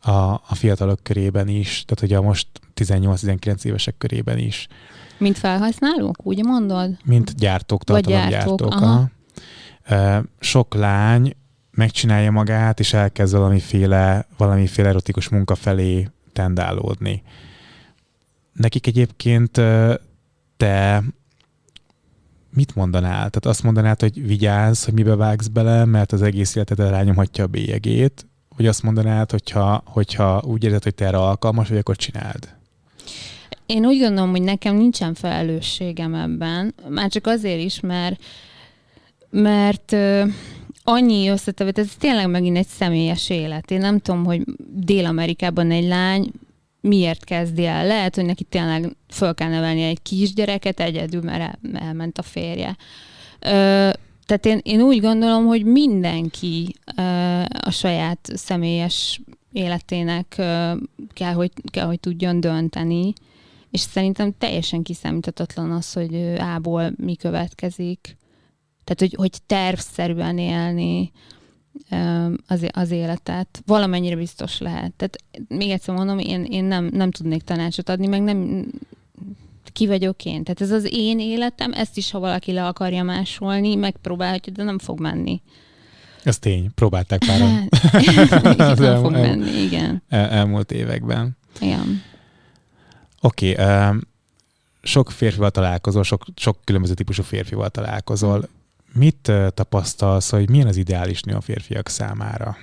[0.08, 4.68] a, a fiatalok körében is, tehát ugye a most 18-19 évesek körében is,
[5.18, 6.98] Mint felhasználók, úgy mondod?
[7.04, 8.60] mint gyártók, tartalomgyártók.
[8.60, 9.10] gyártók, aha.
[10.40, 11.36] Sok lány
[11.72, 17.24] megcsinálja magát, és elkezd valamiféle, valamiféle erotikus munka felé tendálódni.
[18.54, 19.62] Nekik egyébként
[20.58, 21.04] te
[22.50, 23.16] mit mondanál?
[23.16, 27.48] Tehát azt mondanád, hogy vigyázz, hogy mibe vágsz bele, mert az egész életed rányomhatja a
[27.48, 28.26] bélyegét,
[28.58, 32.56] vagy azt mondanád, hogyha, hogyha úgy érzed, hogy te erre alkalmas vagy, akkor csináld.
[33.66, 38.24] Én úgy gondolom, hogy nekem nincsen felelősségem ebben, már csak azért is, mert,
[39.30, 39.96] mert
[40.84, 43.72] annyi összetevőt, ez tényleg megint egy személyes élet.
[43.72, 44.42] Én nem tudom, hogy
[44.74, 46.32] Dél-Amerikában egy lány
[46.82, 47.88] miért kezdi el.
[47.88, 52.78] Lehet, hogy neki tényleg föl kell nevelni egy kisgyereket egyedül, mert el, elment a férje.
[54.28, 56.76] Tehát én, én úgy gondolom, hogy mindenki
[57.62, 59.22] a saját személyes
[59.52, 60.28] életének
[61.14, 63.14] kell, hogy, kell, hogy tudjon dönteni.
[63.72, 66.16] és szerintem teljesen kiszámíthatatlan az, hogy
[66.56, 68.18] A-ból mi következik.
[68.84, 71.12] Tehát, hogy, hogy tervszerűen élni
[72.48, 73.62] az, az életet.
[73.66, 74.94] Valamennyire biztos lehet.
[74.94, 75.18] Tehát
[75.48, 78.68] még egyszer mondom, én, én nem, nem tudnék tanácsot adni, meg nem
[79.78, 80.44] ki vagyok én.
[80.44, 84.80] Tehát ez az én életem, ezt is, ha valaki le akarja másolni, megpróbálhatja, de nem
[84.80, 85.42] fog menni.
[86.24, 87.42] Ez tény, próbálták pár
[88.72, 90.04] az el, fog el, menni, igen.
[90.10, 91.38] El, elmúlt években.
[91.60, 92.02] Igen.
[93.22, 94.02] Oké, okay, um,
[94.82, 98.50] sok férfival találkozol, sok, sok különböző típusú férfival találkozol.
[98.94, 102.58] Mit uh, tapasztalsz, hogy milyen az ideális nő a férfiak számára?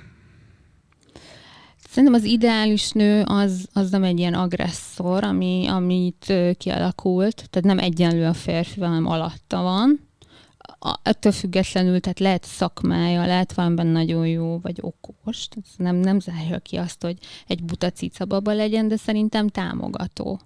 [1.95, 7.79] Szerintem az ideális nő az, az nem egy ilyen agresszor, ami, amit kialakult, tehát nem
[7.79, 9.99] egyenlő a férfi, hanem alatta van.
[10.79, 15.47] A, ettől függetlenül, tehát lehet szakmája, lehet valamiben nagyon jó, vagy okos.
[15.77, 17.17] Nem, nem zárja ki azt, hogy
[17.47, 20.39] egy buta cicababa legyen, de szerintem támogató.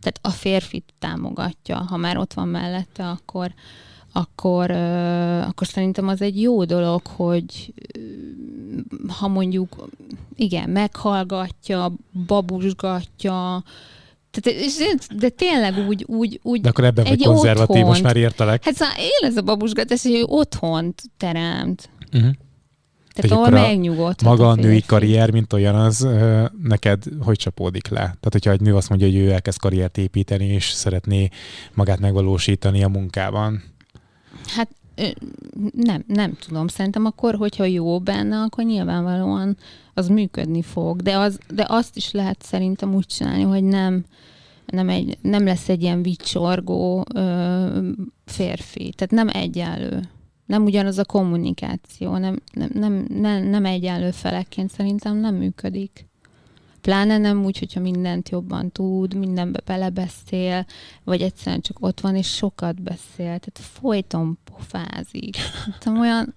[0.00, 3.54] Tehát a férfit támogatja, ha már ott van mellette, akkor,
[4.16, 4.70] akkor,
[5.40, 7.74] akkor szerintem az egy jó dolog, hogy
[9.08, 9.88] ha mondjuk,
[10.36, 11.92] igen, meghallgatja,
[12.26, 13.62] babusgatja,
[14.30, 18.64] tehát, de tényleg úgy, úgy, úgy De akkor ebben vagy konzervatív, otthont, most már értelek.
[18.64, 21.88] Hát szóval él ez a babusgatás, hogy otthont teremt.
[22.12, 22.30] Uh-huh.
[23.14, 24.22] Tehát ahol megnyugodt.
[24.22, 26.08] Maga a női karrier, mint olyan, az
[26.62, 27.98] neked hogy csapódik le?
[27.98, 31.28] Tehát, hogyha egy nő azt mondja, hogy ő elkezd karriert építeni, és szeretné
[31.74, 33.62] magát megvalósítani a munkában.
[34.46, 34.68] Hát
[35.74, 36.68] nem, nem tudom.
[36.68, 39.56] Szerintem akkor, hogyha jó benne, akkor nyilvánvalóan
[39.94, 41.02] az működni fog.
[41.02, 44.04] De, az, de azt is lehet szerintem úgy csinálni, hogy nem,
[44.66, 47.88] nem, egy, nem lesz egy ilyen vicsorgó ö,
[48.24, 48.92] férfi.
[48.96, 50.00] Tehát nem egyenlő.
[50.46, 56.06] Nem ugyanaz a kommunikáció, nem, nem, nem, nem, nem egyenlő felekként szerintem nem működik.
[56.84, 60.66] Pláne nem úgy, hogyha mindent jobban tud, mindenbe belebeszél,
[61.04, 63.38] vagy egyszerűen csak ott van és sokat beszél.
[63.38, 65.36] Tehát folyton pofázik.
[65.78, 66.34] Tehát olyan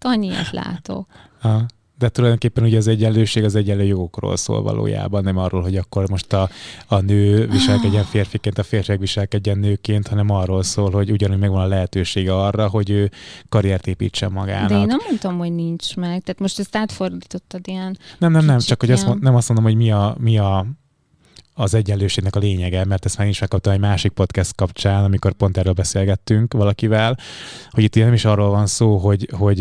[0.00, 1.06] annyiat látok.
[1.40, 1.66] Ha.
[2.00, 6.32] De tulajdonképpen ugye az egyenlőség az egyenlő jogokról szól valójában, nem arról, hogy akkor most
[6.32, 6.50] a,
[6.86, 11.66] a nő viselkedjen férfiként, a férfiak viselkedjen nőként, hanem arról szól, hogy ugyanúgy megvan a
[11.66, 13.10] lehetősége arra, hogy ő
[13.48, 14.68] karriert építsen magának.
[14.68, 16.22] De én nem mondtam, hogy nincs meg.
[16.22, 17.98] Tehát most ezt átfordítottad ilyen.
[18.18, 20.66] Nem, nem, nem, csak hogy azt, mond, nem azt mondom, hogy mi a, mi a
[21.54, 25.56] az egyenlőségnek a lényege, mert ezt már is megkaptam egy másik podcast kapcsán, amikor pont
[25.56, 27.18] erről beszélgettünk valakivel,
[27.70, 29.60] hogy itt nem is arról van szó, hogy, hogy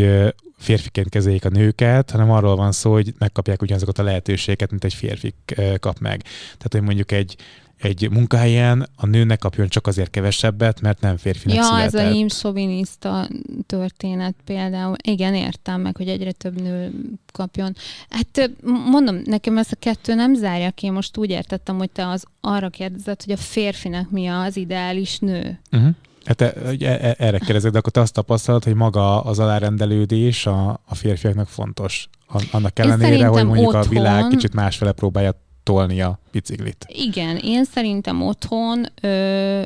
[0.59, 4.93] férfiként kezeljék a nőket, hanem arról van szó, hogy megkapják ugyanazokat a lehetőségeket, mint egy
[4.93, 5.33] férfi
[5.79, 6.21] kap meg.
[6.41, 7.35] Tehát, hogy mondjuk egy,
[7.77, 11.93] egy munkahelyen a nőnek kapjon csak azért kevesebbet, mert nem férfinek ja, született.
[11.93, 13.29] ez a imszoviniszta
[13.65, 14.95] történet például.
[15.03, 16.91] Igen, értem meg, hogy egyre több nő
[17.31, 17.75] kapjon.
[18.09, 18.51] Hát
[18.91, 20.89] mondom, nekem ezt a kettő nem zárja ki.
[20.89, 25.59] Most úgy értettem, hogy te az arra kérdezed, hogy a férfinek mi az ideális nő.
[25.71, 25.95] Uh-huh.
[26.29, 30.81] Hát e, e, erre kérdezek, de akkor te azt tapasztalod, hogy maga az alárendelődés a,
[30.85, 32.09] a férfiaknak fontos.
[32.51, 36.85] Annak ellenére, hogy mondjuk otthon, a világ kicsit másfele próbálja tolni a biciklit.
[36.87, 39.65] Igen, én szerintem otthon, ö,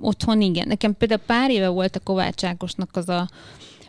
[0.00, 0.68] otthon igen.
[0.68, 3.28] Nekem például pár éve volt a Kovács Ákosnak az a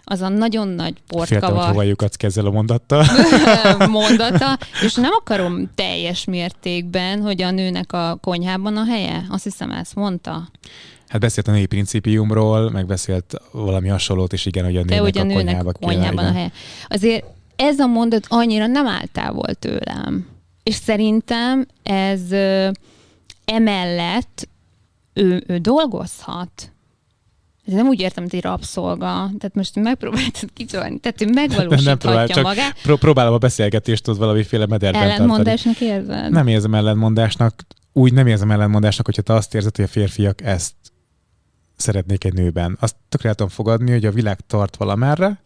[0.05, 1.73] az a nagyon nagy portkava.
[1.73, 3.05] Féltem, ezzel a mondattal.
[3.89, 9.25] mondata, és nem akarom teljes mértékben, hogy a nőnek a konyhában a helye.
[9.29, 10.49] Azt hiszem, ezt mondta.
[11.13, 15.17] Hát beszélt a női principiumról, meg beszélt valami hasonlót, és igen, hogy a nőnek, hogy
[15.17, 16.51] a, nőnek konyhába a konyhában a helye.
[16.87, 20.27] Azért ez a mondat annyira nem áll távol tőlem.
[20.63, 22.21] És szerintem ez
[23.45, 24.47] emellett
[25.13, 26.71] ő, ő dolgozhat.
[27.67, 29.07] Ez nem úgy értem, hogy egy rabszolga.
[29.07, 30.99] Tehát most megpróbáltad kicsolni.
[30.99, 32.81] Tehát ő megvalósíthatja nem, próbál, csak magát.
[32.81, 35.99] Pró- próbálom a beszélgetést ott valamiféle mederben Ellentmondásnak tartani.
[35.99, 36.31] érzed?
[36.31, 37.53] Nem érzem ellentmondásnak.
[37.91, 40.73] Úgy nem érzem ellentmondásnak, hogyha te azt érzed, hogy a férfiak ezt
[41.75, 42.77] szeretnék egy nőben.
[42.79, 45.41] Azt tökre tudom fogadni, hogy a világ tart valamerre,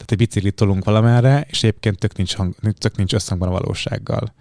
[0.00, 4.34] tehát egy biciklit tolunk valamerre, és egyébként tök nincs, hang, tök nincs összhangban a valósággal,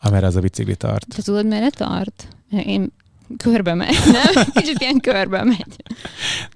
[0.00, 1.06] amerre az a bicikli tart.
[1.08, 2.28] Te tudod, merre tart?
[2.50, 2.92] Én
[3.36, 4.44] körbe megy, nem?
[4.54, 5.82] Kicsit ilyen körbe megy.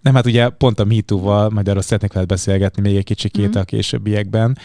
[0.02, 3.60] Nem, hát ugye pont a MeToo-val, majd arról szeretnék veled beszélgetni még egy kicsikét mm.
[3.60, 4.58] a későbbiekben,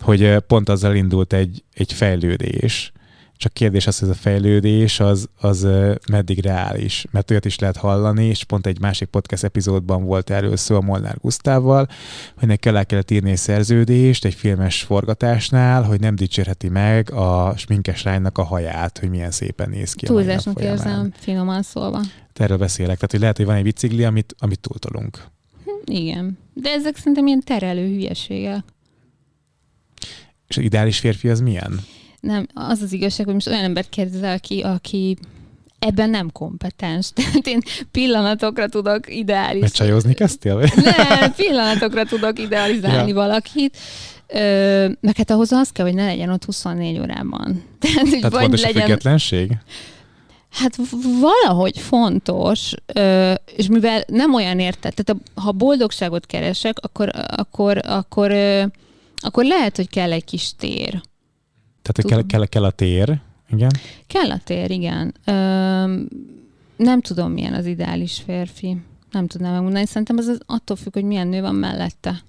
[0.00, 2.92] hogy pont azzal indult egy, egy fejlődés,
[3.42, 5.66] csak kérdés az, hogy ez a fejlődés az, az
[6.10, 10.56] meddig reális, mert olyat is lehet hallani, és pont egy másik podcast epizódban volt erről
[10.56, 11.88] szó a Molnár Gusztával,
[12.38, 17.54] hogy neki alá kellett írni egy szerződést egy filmes forgatásnál, hogy nem dicsérheti meg a
[17.56, 20.06] sminkes lánynak a haját, hogy milyen szépen néz ki.
[20.06, 22.00] Túlzásnak érzem, finoman szólva.
[22.32, 25.24] Te erről beszélek, tehát hogy lehet, hogy van egy bicikli, amit, amit túltolunk.
[25.64, 28.64] Hm, igen, de ezek szerintem ilyen terelő hülyeségek.
[30.48, 31.80] És az ideális férfi az milyen?
[32.22, 35.16] Nem, az az igazság, hogy most olyan embert kérdezel ki, aki
[35.78, 37.10] ebben nem kompetens.
[37.14, 37.60] Tehát én
[37.90, 39.60] pillanatokra tudok ideális...
[39.60, 40.54] Mert csajozni kezdtél?
[40.74, 43.14] Nem, pillanatokra tudok idealizálni ja.
[43.14, 43.76] valakit.
[44.26, 47.62] Ö, meg hát ahhoz az kell, hogy ne legyen ott 24 órában.
[47.80, 48.82] Tehát, Tehát vagy legyen...
[48.82, 49.50] függetlenség?
[50.50, 50.76] Hát
[51.20, 52.72] valahogy fontos,
[53.56, 58.32] és mivel nem olyan érted, tehát ha boldogságot keresek, akkor, akkor, akkor,
[59.16, 61.00] akkor lehet, hogy kell egy kis tér.
[61.82, 63.20] Tehát kell, kell, kell a tér,
[63.50, 63.70] igen?
[64.06, 65.14] Kell a tér, igen.
[65.24, 65.32] Ö,
[66.76, 68.82] nem tudom, milyen az ideális férfi.
[69.10, 69.86] Nem tudnám megmondani.
[69.86, 72.22] Szerintem az, az attól függ, hogy milyen nő van mellette.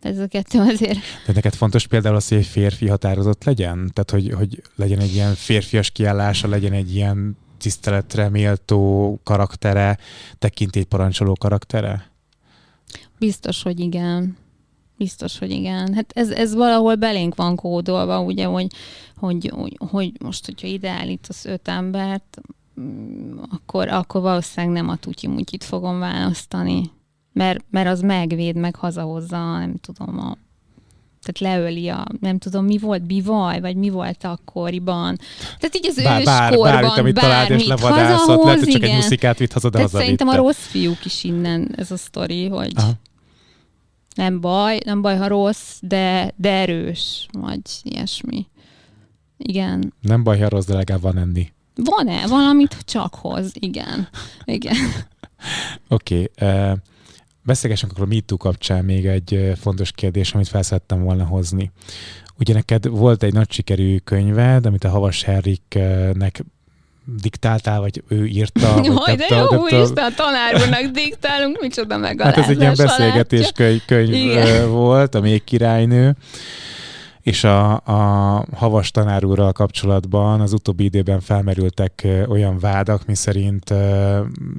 [0.00, 0.98] Ez a kettő azért.
[1.26, 3.90] De neked fontos például az, hogy egy férfi határozott legyen?
[3.92, 9.98] Tehát, hogy, hogy legyen egy ilyen férfias kiállása, legyen egy ilyen tiszteletre méltó karaktere,
[10.88, 12.10] parancsoló karaktere?
[13.18, 14.36] Biztos, hogy igen.
[14.98, 15.94] Biztos, hogy igen.
[15.94, 18.66] Hát ez, ez valahol belénk van kódolva, ugye, hogy,
[19.16, 22.40] hogy, hogy, hogy most, hogyha ideállítasz öt embert,
[22.80, 25.28] mm, akkor, akkor valószínűleg nem a tutyi
[25.58, 26.90] fogom választani
[27.38, 30.36] mert, mert az megvéd, meg hazahozza, nem tudom, a
[31.22, 35.18] tehát leöli a, nem tudom, mi volt, bivaj, vagy mi volt akkoriban.
[35.58, 38.90] Tehát így az bár, őskorban, bár, bármit, amit talált és levadászott, lehet, hogy csak igen.
[38.90, 42.48] egy muszikát vitt haza, de haza Szerintem a rossz fiúk is innen ez a sztori,
[42.48, 42.92] hogy Aha.
[44.18, 48.46] Nem baj, nem baj, ha rossz, de, de erős, vagy ilyesmi.
[49.36, 49.92] Igen.
[50.00, 51.52] Nem baj, ha rossz, de legalább van enni.
[51.74, 52.26] Van-e?
[52.26, 54.08] Valamit csak hoz, igen.
[54.44, 54.76] Igen.
[55.88, 56.30] Oké.
[56.38, 56.76] Okay, uh,
[57.42, 61.70] Beszélgessünk akkor a MeToo kapcsán még egy fontos kérdés, amit felszerettem volna hozni.
[62.38, 66.44] Ugye neked volt egy nagy sikerű könyved, amit a Havas Henriknek
[67.20, 68.74] diktáltál, vagy ő írta.
[68.74, 72.34] Vagy Jaj, de jó, de a tanár úrnak diktálunk, micsoda megalázás.
[72.34, 76.16] Hát ez egy ilyen beszélgetés könyv, könyv volt, a Még királynő
[77.28, 83.74] és a, a havas tanárúrral kapcsolatban az utóbbi időben felmerültek olyan vádak, miszerint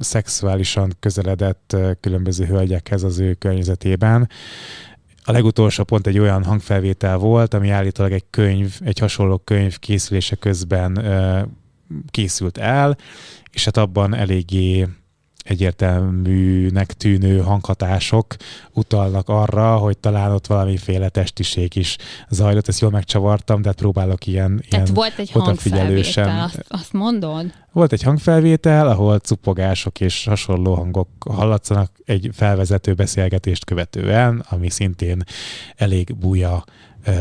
[0.00, 4.28] szexuálisan közeledett különböző hölgyekhez az ő környezetében.
[5.24, 10.36] A legutolsó pont egy olyan hangfelvétel volt, ami állítólag egy könyv, egy hasonló könyv készülése
[10.36, 11.04] közben
[12.10, 12.96] készült el,
[13.50, 14.86] és hát abban eléggé
[15.42, 18.36] egyértelműnek tűnő hanghatások
[18.72, 21.96] utalnak arra, hogy talán ott valamiféle testiség is
[22.28, 22.68] zajlott.
[22.68, 27.52] Ezt jól megcsavartam, de hát próbálok ilyen, Tehát ilyen volt egy hangfelvétel, azt, azt mondod?
[27.72, 35.22] Volt egy hangfelvétel, ahol cupogások és hasonló hangok hallatszanak egy felvezető beszélgetést követően, ami szintén
[35.76, 36.64] elég buja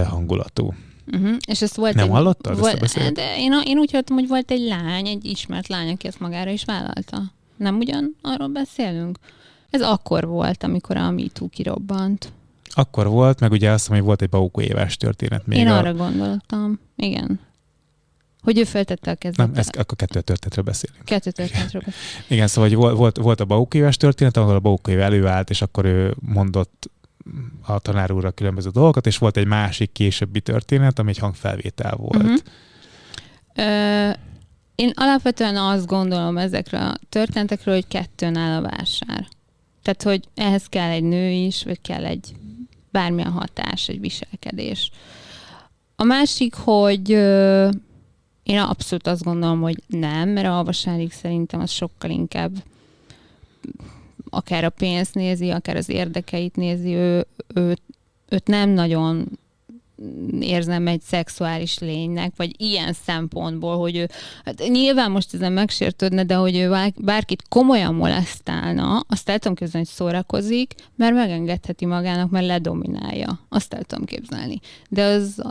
[0.07, 0.73] hangulatú.
[1.13, 1.37] Uh-huh.
[1.47, 4.27] És ezt volt Nem egy, hallottad volt, ezt a De én, én úgy hallottam, hogy
[4.27, 7.21] volt egy lány, egy ismert lány, aki ezt magára is vállalta.
[7.57, 9.17] Nem ugyan arról beszélünk?
[9.69, 12.31] Ez akkor volt, amikor a MeToo kirobbant.
[12.69, 15.57] Akkor volt, meg ugye azt mondom, hogy volt egy Baukó éves történet még.
[15.57, 15.77] Én a...
[15.77, 17.39] arra gondoltam, igen.
[18.41, 19.37] Hogy ő feltette a kezet.
[19.37, 21.05] Nem, ez, akkor kettő történetről beszélünk.
[21.05, 22.27] Kettő történetről beszélünk.
[22.27, 25.85] Igen, szóval hogy volt, volt a Baukó éves történet, ahol a Baukó előállt, és akkor
[25.85, 26.89] ő mondott
[27.61, 32.23] a tanár úrra különböző dolgokat, és volt egy másik későbbi történet, ami egy hangfelvétel volt.
[32.23, 32.37] Uh-huh.
[33.55, 34.11] Ö,
[34.75, 39.27] én alapvetően azt gondolom ezekről a történetekről, hogy kettőn áll a vásár.
[39.81, 42.35] Tehát, hogy ehhez kell egy nő is, vagy kell egy
[42.91, 44.91] bármilyen hatás, egy viselkedés.
[45.95, 47.69] A másik, hogy ö,
[48.43, 52.51] én abszolút azt gondolom, hogy nem, mert a alvasárig szerintem az sokkal inkább
[54.29, 57.77] akár a pénzt nézi, akár az érdekeit nézi, ő, ő,
[58.29, 59.39] őt nem nagyon
[60.39, 64.09] érzem egy szexuális lénynek, vagy ilyen szempontból, hogy ő,
[64.45, 69.87] hát nyilván most ezen megsértődne, de hogy ő bárkit komolyan molesztálna, azt el tudom képzelni,
[69.87, 73.39] hogy szórakozik, mert megengedheti magának, mert ledominálja.
[73.49, 74.59] Azt el tudom képzelni.
[74.89, 75.41] De az,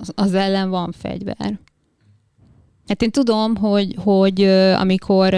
[0.00, 1.58] az, az ellen van fegyver.
[2.88, 4.42] Hát én tudom, hogy, hogy
[4.74, 5.34] amikor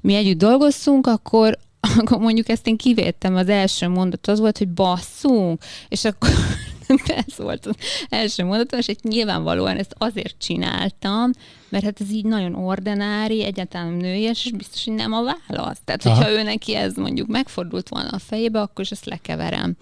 [0.00, 1.58] mi együtt dolgoztunk, akkor,
[1.98, 6.30] akkor mondjuk ezt én kivédtem, az első mondat az volt, hogy basszunk, és akkor
[7.26, 7.74] ez volt az
[8.08, 11.30] első mondatom, és egy nyilvánvalóan ezt azért csináltam,
[11.68, 15.78] mert hát ez így nagyon ordinári, egyáltalán nőies, és biztos, hogy nem a válasz.
[15.84, 16.14] Tehát, Aha.
[16.14, 19.76] hogyha ő neki ez mondjuk megfordult volna a fejébe, akkor is ezt lekeverem.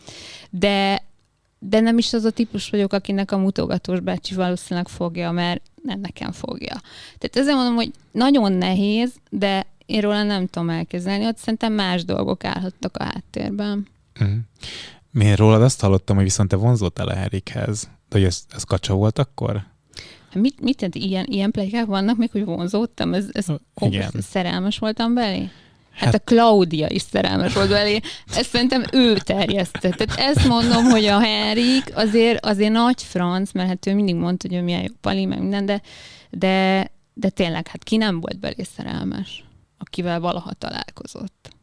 [0.50, 1.06] De
[1.60, 6.00] de nem is az a típus vagyok, akinek a mutogatós bácsi valószínűleg fogja, mert nem
[6.00, 6.80] nekem fogja.
[7.18, 12.04] Tehát ezért mondom, hogy nagyon nehéz, de én róla nem tudom elképzelni, ott szerintem más
[12.04, 13.86] dolgok állhattak a háttérben.
[14.20, 14.36] Uh-huh.
[15.20, 17.82] Én rólad azt hallottam, hogy viszont te vonzottál a Erikhez.
[17.82, 19.54] De hogy ez, ez kacsa volt akkor?
[20.30, 23.14] Hát mit, mit tehát ilyen, ilyen plegykák vannak még, hogy vonzódtam?
[23.14, 23.46] Ez, ez
[23.78, 24.10] Igen.
[24.20, 25.50] szerelmes voltam belé?
[25.90, 28.00] Hát, hát a Claudia is szerelmes volt belé.
[28.34, 29.94] Ezt szerintem ő terjesztett.
[29.94, 34.48] Tehát ezt mondom, hogy a Henrik azért, azért nagy franc, mert hát ő mindig mondta,
[34.48, 35.82] hogy ő milyen jó pali, meg minden, de,
[36.30, 39.44] de, de tényleg, hát ki nem volt belé szerelmes,
[39.78, 41.56] akivel valaha találkozott.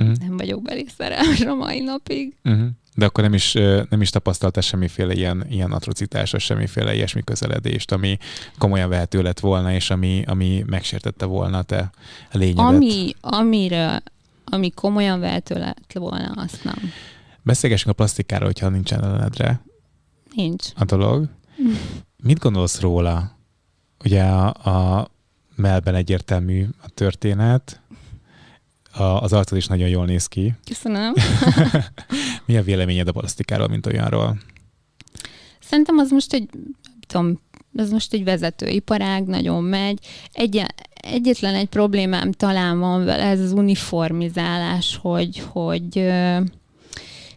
[0.00, 0.16] Uh-huh.
[0.16, 2.36] Nem vagyok belé szerelmes a mai napig.
[2.44, 2.68] Uh-huh.
[2.94, 3.52] De akkor nem is,
[3.88, 8.18] nem is tapasztalta semmiféle ilyen, ilyen atrocitásos, semmiféle ilyesmi közeledést, ami
[8.58, 11.90] komolyan vehető lett volna, és ami, ami megsértette volna te
[12.32, 12.64] lényedet.
[12.64, 14.02] Ami, amire,
[14.44, 16.78] ami komolyan vehető lett volna, azt nem.
[17.42, 19.60] Beszélgessünk a plastikáról, hogyha nincsen ellenedre.
[20.34, 20.64] Nincs.
[20.76, 21.28] A dolog.
[22.26, 23.38] Mit gondolsz róla?
[24.04, 25.10] Ugye a, a
[25.60, 27.80] melben egyértelmű a történet,
[28.92, 30.54] a, az arcod is nagyon jól néz ki.
[30.64, 31.12] Köszönöm.
[32.46, 34.38] Mi a véleményed a balasztikáról, mint olyanról?
[35.60, 36.48] Szerintem az most egy,
[37.06, 37.40] tudom,
[37.74, 39.98] ez most egy vezetőiparág, nagyon megy.
[40.32, 45.98] Egy, egyetlen egy problémám talán van vele, ez az uniformizálás, hogy, hogy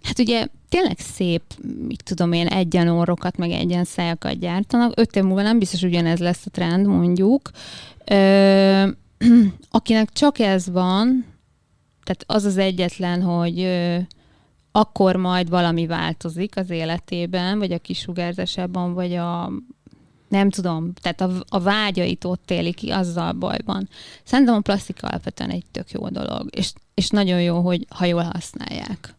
[0.01, 1.41] hát ugye tényleg szép,
[1.87, 4.93] mit tudom én, egyenorrokat, meg egyen szájakat gyártanak.
[4.95, 7.49] Öt év múlva nem biztos ugyanez lesz a trend, mondjuk.
[8.05, 8.87] Ö,
[9.69, 11.25] akinek csak ez van,
[12.03, 13.97] tehát az az egyetlen, hogy ö,
[14.71, 19.51] akkor majd valami változik az életében, vagy a kisugárzásában, vagy a
[20.33, 23.89] nem tudom, tehát a, a vágyait ott éli ki, azzal bajban.
[24.23, 28.23] Szerintem a plastika alapvetően egy tök jó dolog, és, és nagyon jó, hogy ha jól
[28.23, 29.15] használják.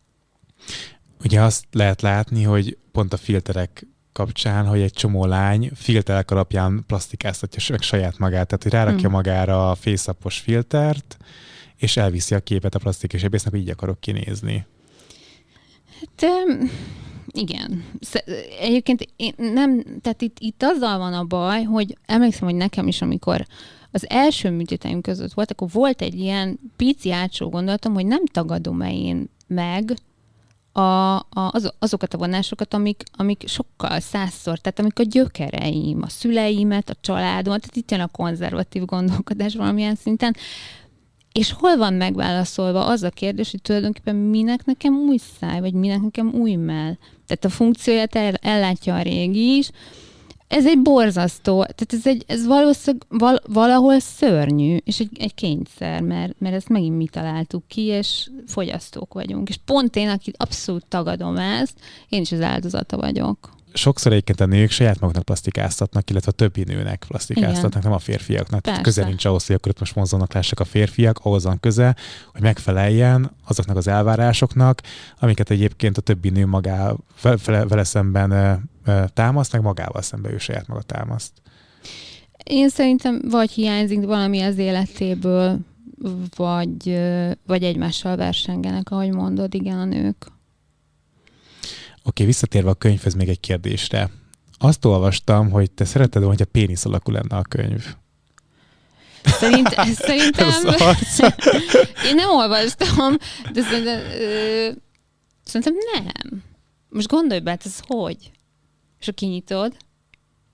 [1.24, 6.84] Ugye azt lehet látni, hogy pont a filterek kapcsán, hogy egy csomó lány filterek alapján
[6.86, 9.10] plastikáztatja meg saját magát, tehát hogy rárakja hmm.
[9.10, 11.16] magára a fészapos filtert,
[11.76, 14.66] és elviszi a képet a plastikus ebésznek, hogy így akarok kinézni.
[16.00, 16.30] Hát
[17.26, 17.84] igen.
[18.60, 23.02] Egyébként én nem, tehát itt, itt azzal van a baj, hogy emlékszem, hogy nekem is,
[23.02, 23.46] amikor
[23.90, 28.92] az első műtéteim között volt, akkor volt egy ilyen pici átsó gondolatom, hogy nem tagadom-e
[28.92, 29.94] én meg
[30.76, 36.08] a, a, az, azokat a vonásokat, amik, amik sokkal százszor, tehát amik a gyökereim, a
[36.08, 40.36] szüleimet, a családomat, tehát itt jön a konzervatív gondolkodás valamilyen szinten,
[41.32, 46.00] és hol van megválaszolva az a kérdés, hogy tulajdonképpen minek nekem új száj, vagy minek
[46.00, 46.96] nekem új mell.
[47.26, 49.70] Tehát a funkcióját el, ellátja a régi is.
[50.48, 56.00] Ez egy borzasztó, tehát ez, egy, ez valószínűleg val, valahol szörnyű, és egy, egy kényszer,
[56.00, 59.48] mert, mert ezt megint mi találtuk ki, és fogyasztók vagyunk.
[59.48, 61.78] És pont én, aki abszolút tagadom ezt,
[62.08, 66.64] én is az áldozata vagyok sokszor egyébként a nők saját maguknak plastikáztatnak, illetve a többi
[66.64, 67.82] nőnek plastikáztatnak, Igen.
[67.82, 68.60] nem a férfiaknak.
[68.60, 71.96] Tehát köze nincs ahhoz, hogy akkor most mozdulnak lássak a férfiak, ahhoz van köze,
[72.32, 74.80] hogy megfeleljen azoknak az elvárásoknak,
[75.18, 78.60] amiket egyébként a többi nő magá, vele, vele szemben
[79.14, 81.32] támaszt, meg magával szemben ő saját maga támaszt.
[82.44, 85.58] Én szerintem vagy hiányzik valami az életéből,
[86.36, 87.00] vagy,
[87.46, 90.32] vagy egymással versengenek, ahogy mondod, igen, a nők.
[92.06, 94.10] Oké, visszatérve a könyvhez még egy kérdésre.
[94.58, 97.94] Azt olvastam, hogy te szereted, hogyha pénisz alakú lenne a könyv.
[99.24, 99.68] Szerint,
[100.06, 100.48] szerintem...
[102.08, 103.16] én nem olvastam,
[103.52, 104.70] de szerintem, ö,
[105.44, 106.42] szerintem nem.
[106.88, 108.30] Most gondolj be, hát ez hogy?
[109.00, 109.76] És ha kinyitod,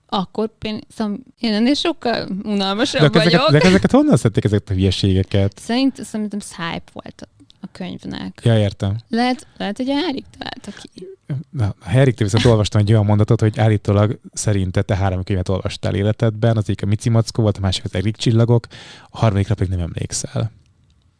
[0.07, 3.33] akkor én, szóval én ennél sokkal unalmasabb de vagyok.
[3.33, 5.59] Ezeket, de ezeket honnan szedték ezeket a hülyeségeket?
[5.59, 7.27] Szerint, szerintem hype volt
[7.61, 8.41] a könyvnek.
[8.43, 8.97] Ja, értem.
[9.07, 11.07] Lehet, lehet hogy a Hárik találta ki.
[11.49, 15.95] Na, a Hárik viszont olvastam egy olyan mondatot, hogy állítólag szerinted te három könyvet olvastál
[15.95, 18.67] életedben, az egyik a Mici Mackó volt, a másik az Erik Csillagok,
[19.09, 20.51] a harmadikra pedig nem emlékszel.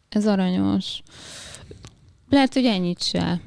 [0.08, 1.02] Ez aranyos.
[2.30, 3.40] Lehet, hogy ennyit se.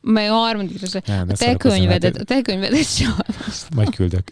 [0.00, 1.02] Meg a harmadikra se.
[1.06, 3.68] Nem, a te könyvedet, a te könyvedet se olvastam.
[3.74, 4.28] Majd küldök.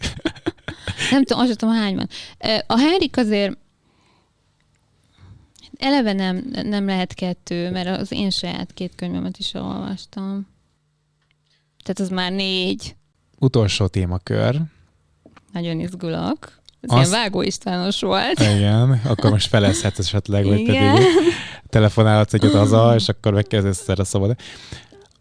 [1.11, 2.09] nem tudom, azt tudom hány van.
[2.67, 3.57] A Hárik azért
[5.79, 10.47] eleve nem, nem lehet kettő, mert az én saját két könyvemet is olvastam.
[11.83, 12.95] Tehát az már négy.
[13.39, 14.61] Utolsó témakör.
[15.51, 16.57] Nagyon izgulok.
[16.81, 17.07] Ez Azt...
[17.07, 18.39] ilyen vágó Istános volt.
[18.39, 20.95] Igen, akkor most felezhetsz esetleg, vagy Igen.
[20.95, 21.07] pedig
[21.69, 24.39] telefonálhatsz egyet haza, és akkor megkezdesz erre szabad.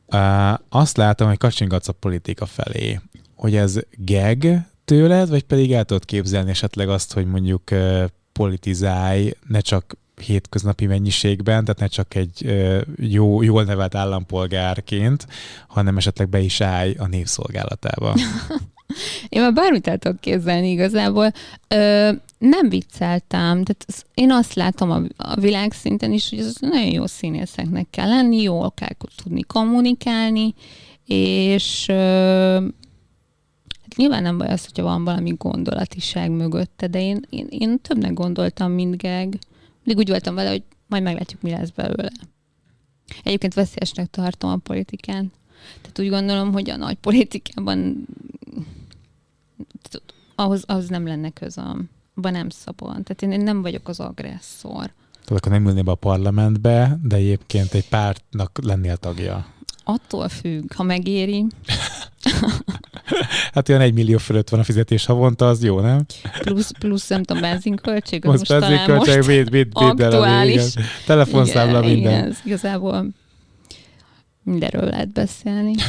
[0.06, 3.00] Uh, azt látom, hogy kacsingatsz a politika felé.
[3.34, 9.32] Hogy ez geg tőled, vagy pedig el tudod képzelni esetleg azt, hogy mondjuk uh, politizálj,
[9.46, 12.55] ne csak hétköznapi mennyiségben, tehát ne csak egy
[12.97, 15.27] jó, jól nevelt állampolgárként,
[15.66, 18.14] hanem esetleg be is állj a népszolgálatába.
[19.29, 21.33] Én már bármit el tudok képzelni igazából.
[21.69, 27.07] Ö, nem vicceltem, tehát én azt látom a, a világszinten is, hogy ez nagyon jó
[27.07, 30.55] színészeknek kell lenni, jól kell tudni kommunikálni,
[31.07, 32.53] és ö,
[33.83, 38.12] hát nyilván nem baj az, hogyha van valami gondolatiság mögötte, de én, én, én többnek
[38.12, 39.39] gondoltam, mint Geg.
[39.89, 42.11] Mindig úgy voltam vele, hogy majd meglátjuk, mi lesz belőle.
[43.22, 45.32] Egyébként veszélyesnek tartom a politikán.
[45.80, 48.07] Tehát úgy gondolom, hogy a nagy politikában
[50.34, 51.91] ahhoz, ahhoz nem lenne közöm.
[52.14, 52.91] abban nem szabad.
[52.91, 54.93] Tehát én, én nem vagyok az agresszor.
[55.24, 59.47] Tehát akkor nem ülnél be a parlamentbe, de egyébként egy pártnak lennél tagja.
[59.85, 61.47] Attól függ, ha megéri.
[63.55, 66.05] hát olyan egy millió fölött van a fizetés havonta, az jó, nem?
[66.41, 70.75] Plusz, plusz nem tudom, benzinköltség, az most, most benzinköltség, most véd, véd, véd aktuális.
[70.75, 72.12] El, Telefonszámla igen, minden.
[72.12, 73.07] Igen, ez igazából
[74.43, 75.75] mindenről lehet beszélni.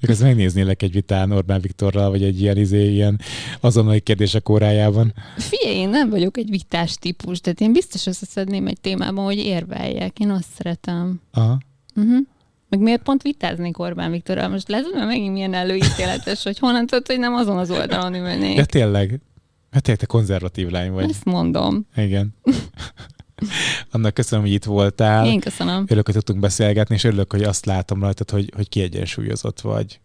[0.00, 3.20] Mikor megnéznélek egy vitán Orbán Viktorral, vagy egy ilyen, izé, ilyen
[3.60, 5.14] azonnali kérdések órájában.
[5.36, 10.18] Figyelj, én nem vagyok egy vitás típus, de én biztos összeszedném egy témában, hogy érveljek.
[10.18, 11.20] Én azt szeretem.
[11.32, 11.58] Aha.
[11.98, 12.26] Uh-huh.
[12.68, 14.48] Meg miért pont vitáznék Orbán Viktorral?
[14.48, 18.56] Most lesz, mert megint milyen előítéletes, hogy honnan tudod, hogy nem azon az oldalon ülnék.
[18.56, 19.20] De tényleg.
[19.70, 21.10] Hát tényleg te konzervatív lány vagy.
[21.10, 21.86] Ezt mondom.
[21.96, 22.34] Igen.
[23.90, 25.26] Annak köszönöm, hogy itt voltál.
[25.26, 25.82] Én köszönöm.
[25.86, 30.00] Örülök, hogy tudtunk beszélgetni, és örülök, hogy azt látom rajtad, hogy, hogy kiegyensúlyozott vagy.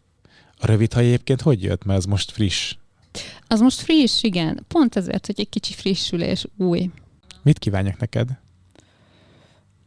[0.58, 1.86] A rövid haj egyébként hogy jött?
[1.86, 2.76] Mert az most friss.
[3.48, 4.66] Az most friss, igen.
[4.68, 6.90] Pont ezért, hogy egy kicsi frissülés, új.
[7.42, 8.30] Mit kívánjak neked?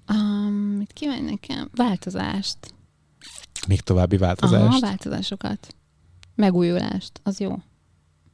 [0.08, 1.68] Um, mit kívánj nekem?
[1.74, 2.58] Változást.
[3.68, 4.64] Még további változást?
[4.64, 5.74] Aha, változásokat.
[6.34, 7.58] Megújulást, az jó.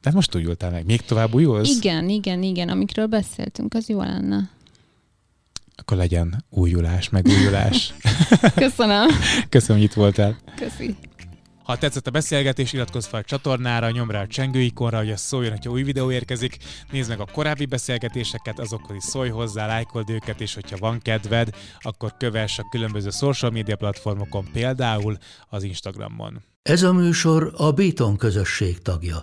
[0.02, 0.84] De most újultál meg.
[0.86, 1.76] Még tovább újulsz?
[1.76, 2.68] Igen, igen, igen.
[2.68, 4.50] Amikről beszéltünk, az jó lenne.
[5.76, 7.94] Akkor legyen újulás, megújulás.
[8.54, 9.08] Köszönöm.
[9.48, 10.36] Köszönöm, hogy itt voltál.
[10.56, 10.96] Köszi.
[11.64, 15.20] Ha tetszett a beszélgetés, iratkozz fel a csatornára, nyomd rá a csengő ikonra, hogy az
[15.20, 16.56] szóljon, hogyha új videó érkezik.
[16.90, 21.48] Nézd meg a korábbi beszélgetéseket, azokhoz is szólj hozzá, lájkold őket, és hogyha van kedved,
[21.80, 25.16] akkor kövess a különböző social media platformokon, például
[25.48, 26.42] az Instagramon.
[26.62, 29.20] Ez a műsor a Béton közösség tagja.